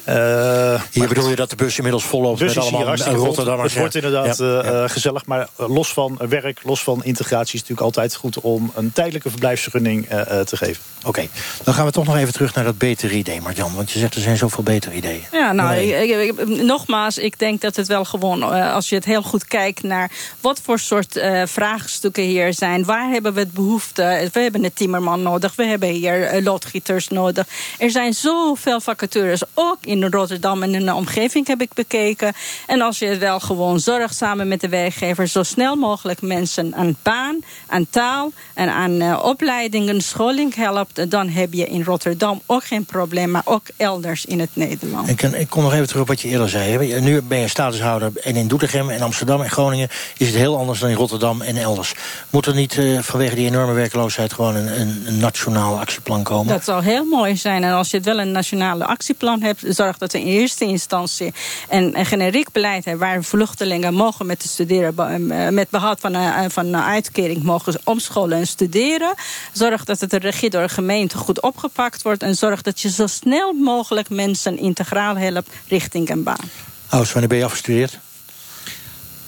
[0.08, 2.96] Eh, Hier bedoel je dat de bus inmiddels vol loopt bus met allemaal.
[2.96, 3.72] Rotterdammers.
[3.72, 5.26] Het wordt inderdaad Ja, eh, eh, gezellig.
[5.26, 7.54] Maar los van werk, los van integratie...
[7.54, 10.84] is het natuurlijk altijd goed om een tijdelijke verblijfsvergunning eh, eh, te geven.
[11.06, 11.28] Oké,
[11.64, 13.76] dan gaan we toch nog even terug naar dat betere idee, Marjan.
[13.76, 15.24] Want je zegt er zijn zoveel betere ideeën.
[15.32, 16.08] Ja, nou, Nee.
[16.08, 18.44] ik- ik- ik- nogmaals, ik denk dat het wel gewoon,
[18.74, 23.10] als je het heel goed kijkt naar wat voor soort eh, vraagstukken hier zijn, waar
[23.10, 24.30] hebben we het behoefte?
[24.34, 27.48] We hebben een timmerman nodig, we hebben hier loodgieters nodig.
[27.78, 32.34] Er zijn zoveel vacatures, ook in Rotterdam en in de omgeving heb ik bekeken.
[32.68, 36.96] En als je wel gewoon zorgt samen met de werkgever, zo snel mogelijk mensen aan
[37.04, 42.64] baan, aan taal en aan eh, opleidingen, scholing helpt, dan heb je in Rotterdam ook
[42.64, 45.10] geen probleem, maar ook elders in het Nederland.
[45.10, 47.00] Ik, ik kom nog even terug op wat je eerder zei.
[47.00, 49.90] Nu ben je statushouder en in Doetinchem en Amsterdam en Groningen...
[50.18, 51.94] is het heel anders dan in Rotterdam en elders.
[52.30, 54.34] Moet er niet eh, vanwege die enorme werkloosheid...
[54.34, 56.54] gewoon een, een, een nationaal actieplan komen?
[56.54, 57.64] Dat zou heel mooi zijn.
[57.64, 61.34] En als je het wel een nationale actieplan hebt, zorg dat we in eerste instantie
[61.70, 64.98] een, een generiek beleid hebben waar vluchtelingen mogen met te studeren,
[65.32, 69.14] eh, met behoud van een, van een uitkering mogen omscholen en studeren.
[69.52, 72.24] Zorg dat het de regie door de gemeente goed opgepakt wordt.
[72.24, 76.50] En zorg dat je zo snel mogelijk mensen integraal helpt richting een baan.
[76.90, 78.00] Aus, wanneer ben je afgestudeerd?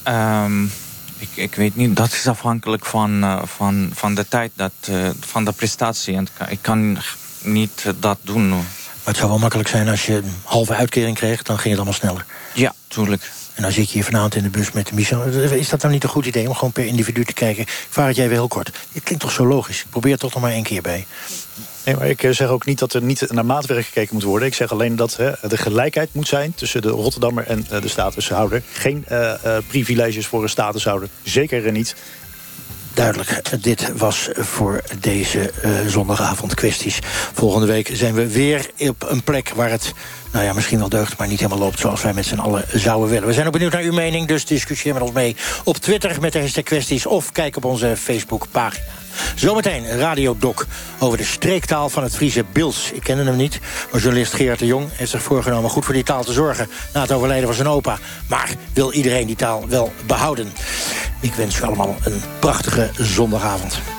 [0.03, 0.63] Ehm,
[1.17, 5.09] ik, ik weet niet, dat is afhankelijk van, eh, van, van de tijd, dat, eh,
[5.19, 6.15] van de prestatie.
[6.15, 6.97] En ik kan-
[7.43, 8.53] niet eh, dat doen.
[9.09, 11.43] Maar het zou wel makkelijk zijn als je een halve uitkering kreeg...
[11.43, 12.25] dan ging het allemaal sneller.
[12.53, 13.31] Ja, tuurlijk.
[13.53, 15.23] En dan zit je hier vanavond in de bus met Michel.
[15.23, 17.63] Is dat dan niet een goed idee om gewoon per individu te kijken?
[17.63, 18.71] Ik vraag het jij weer heel kort.
[18.93, 19.79] Het klinkt toch zo logisch?
[19.81, 21.05] Ik probeer het toch nog maar één keer bij.
[21.85, 24.47] Nee, maar ik eh, zeg ook niet dat er niet naar maatwerk gekeken moet worden.
[24.47, 27.87] Ik zeg alleen dat hè, de gelijkheid moet zijn tussen de Rotterdammer en eh, de
[27.87, 28.63] statushouder.
[28.71, 31.09] Geen eh, eh, privileges voor een statushouder.
[31.23, 31.95] Zeker niet.
[32.93, 36.99] Duidelijk, dit was voor deze eh, zondagavond kwesties.
[37.33, 39.93] Volgende week zijn we weer op een plek waar het...
[40.31, 41.79] nou ja, misschien wel deugt, maar niet helemaal loopt...
[41.79, 43.27] zoals wij met z'n allen zouden willen.
[43.27, 45.35] We zijn ook benieuwd naar uw mening, dus discussieer met ons mee...
[45.63, 48.98] op Twitter met de hashtag kwesties of kijk op onze Facebookpagina.
[49.35, 50.63] Zometeen Radio Doc
[50.99, 52.91] over de streektaal van het Friese Bils.
[52.91, 53.59] Ik kende hem niet,
[53.91, 55.69] maar journalist Gerard de Jong heeft zich voorgenomen...
[55.69, 57.97] goed voor die taal te zorgen na het overlijden van zijn opa.
[58.27, 60.53] Maar wil iedereen die taal wel behouden?
[61.21, 63.98] Ik wens u allemaal een prachtige zondagavond.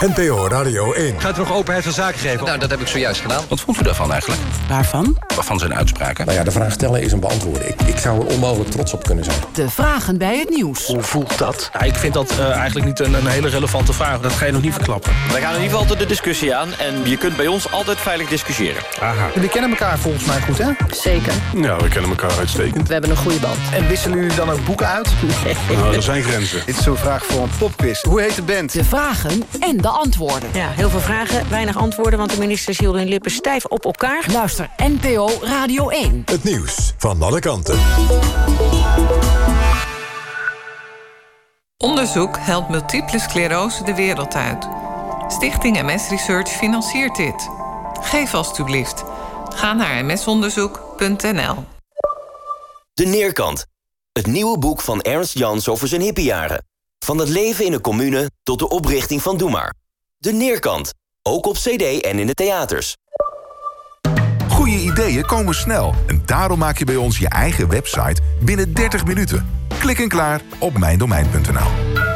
[0.00, 1.20] NPO Radio 1.
[1.20, 2.44] Gaat er nog openheid van zaken geven?
[2.44, 3.44] Nou, dat heb ik zojuist gedaan.
[3.48, 4.40] Wat vond u daarvan eigenlijk?
[4.68, 5.16] Waarvan?
[5.38, 6.26] Van zijn uitspraken.
[6.26, 7.68] Nou ja, de vraag stellen is een beantwoorden.
[7.68, 9.36] Ik, ik zou er onmogelijk trots op kunnen zijn.
[9.52, 10.86] De vragen bij het nieuws.
[10.86, 11.70] Hoe voelt dat?
[11.84, 14.20] ik vind dat eh, eigenlijk niet een, een hele relevante vraag.
[14.20, 15.12] Dat ga je nog niet verklappen.
[15.32, 18.28] Wij gaan in ieder geval de discussie aan en je kunt bij ons altijd veilig
[18.28, 18.82] discussiëren.
[19.00, 19.28] Aha.
[19.34, 20.70] Jullie kennen elkaar volgens mij goed, hè?
[20.90, 21.32] Zeker.
[21.54, 22.86] Ja, we kennen elkaar uitstekend.
[22.86, 23.58] We hebben een goede band.
[23.72, 25.08] En wisselen jullie dan ook boeken uit?
[25.78, 26.62] Nou, er zijn grenzen.
[26.66, 28.02] Dit is zo'n vraag voor een popquiz.
[28.02, 28.72] Hoe heet de band?
[28.72, 29.87] De vragen en de
[30.54, 34.24] Ja, heel veel vragen, weinig antwoorden, want de ministers hielden hun lippen stijf op elkaar.
[34.32, 36.22] Luister NPO Radio 1.
[36.24, 37.78] Het nieuws van alle kanten.
[41.76, 44.68] Onderzoek helpt multiple sclerose de wereld uit.
[45.28, 47.48] Stichting MS Research financiert dit.
[48.00, 49.04] Geef alstublieft.
[49.48, 51.64] Ga naar msonderzoek.nl.
[52.94, 53.66] De Neerkant.
[54.12, 56.67] Het nieuwe boek van Ernst Jans over zijn hippiejaren.
[57.08, 59.74] Van het leven in een commune tot de oprichting van Doe Maar.
[60.18, 60.94] De Neerkant.
[61.22, 62.96] Ook op cd en in de theaters.
[64.48, 69.04] Goede ideeën komen snel en daarom maak je bij ons je eigen website binnen 30
[69.04, 69.48] minuten.
[69.78, 72.07] Klik en klaar op mijndomein.nl.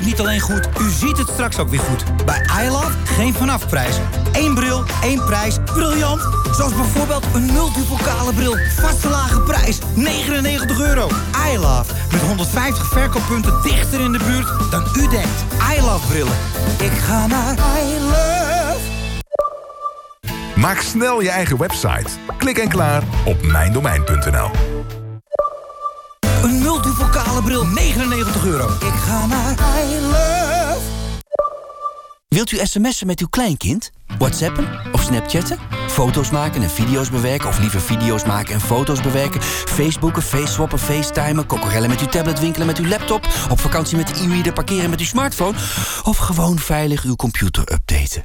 [0.00, 2.04] het niet alleen goed, u ziet het straks ook weer goed.
[2.24, 3.96] Bij iLove geen vanafprijs.
[4.32, 5.56] Eén bril, één prijs.
[5.64, 6.20] Briljant!
[6.56, 8.56] Zoals bijvoorbeeld een multipokale bril.
[8.80, 11.08] Vaste lage prijs, 99 euro.
[11.52, 15.44] iLove, met 150 verkooppunten dichter in de buurt dan u denkt.
[15.76, 16.36] iLove brillen.
[16.78, 18.78] Ik ga naar iLove.
[20.56, 22.10] Maak snel je eigen website.
[22.38, 24.50] Klik en klaar op mijndomein.nl.
[27.40, 28.68] Een multipokale bril, 99 euro.
[28.68, 29.50] Ik ga naar
[29.84, 30.78] iLove.
[32.28, 33.90] Wilt u sms'en met uw kleinkind?
[34.18, 35.58] Whatsappen of snapchatten?
[35.88, 39.42] Foto's maken en video's bewerken of liever video's maken en foto's bewerken?
[39.42, 43.26] Facebooken, faceswappen, facetimen, kokorellen met uw tablet, winkelen met uw laptop...
[43.50, 45.56] op vakantie met de e-reader, parkeren met uw smartphone...
[46.02, 48.24] of gewoon veilig uw computer updaten?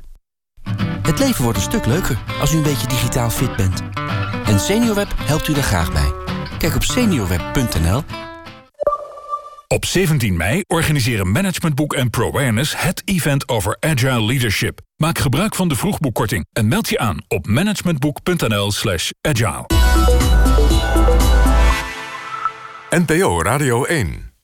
[1.02, 3.82] Het leven wordt een stuk leuker als u een beetje digitaal fit bent.
[4.46, 6.14] En SeniorWeb helpt u daar graag bij.
[6.58, 8.04] Kijk op seniorweb.nl
[9.68, 14.80] Op 17 mei organiseren Managementboek en ProAwareness het event over agile leadership.
[14.98, 19.66] Maak gebruik van de vroegboekkorting en meld je aan op managementboek.nl slash agile.
[22.90, 24.35] NPO Radio 1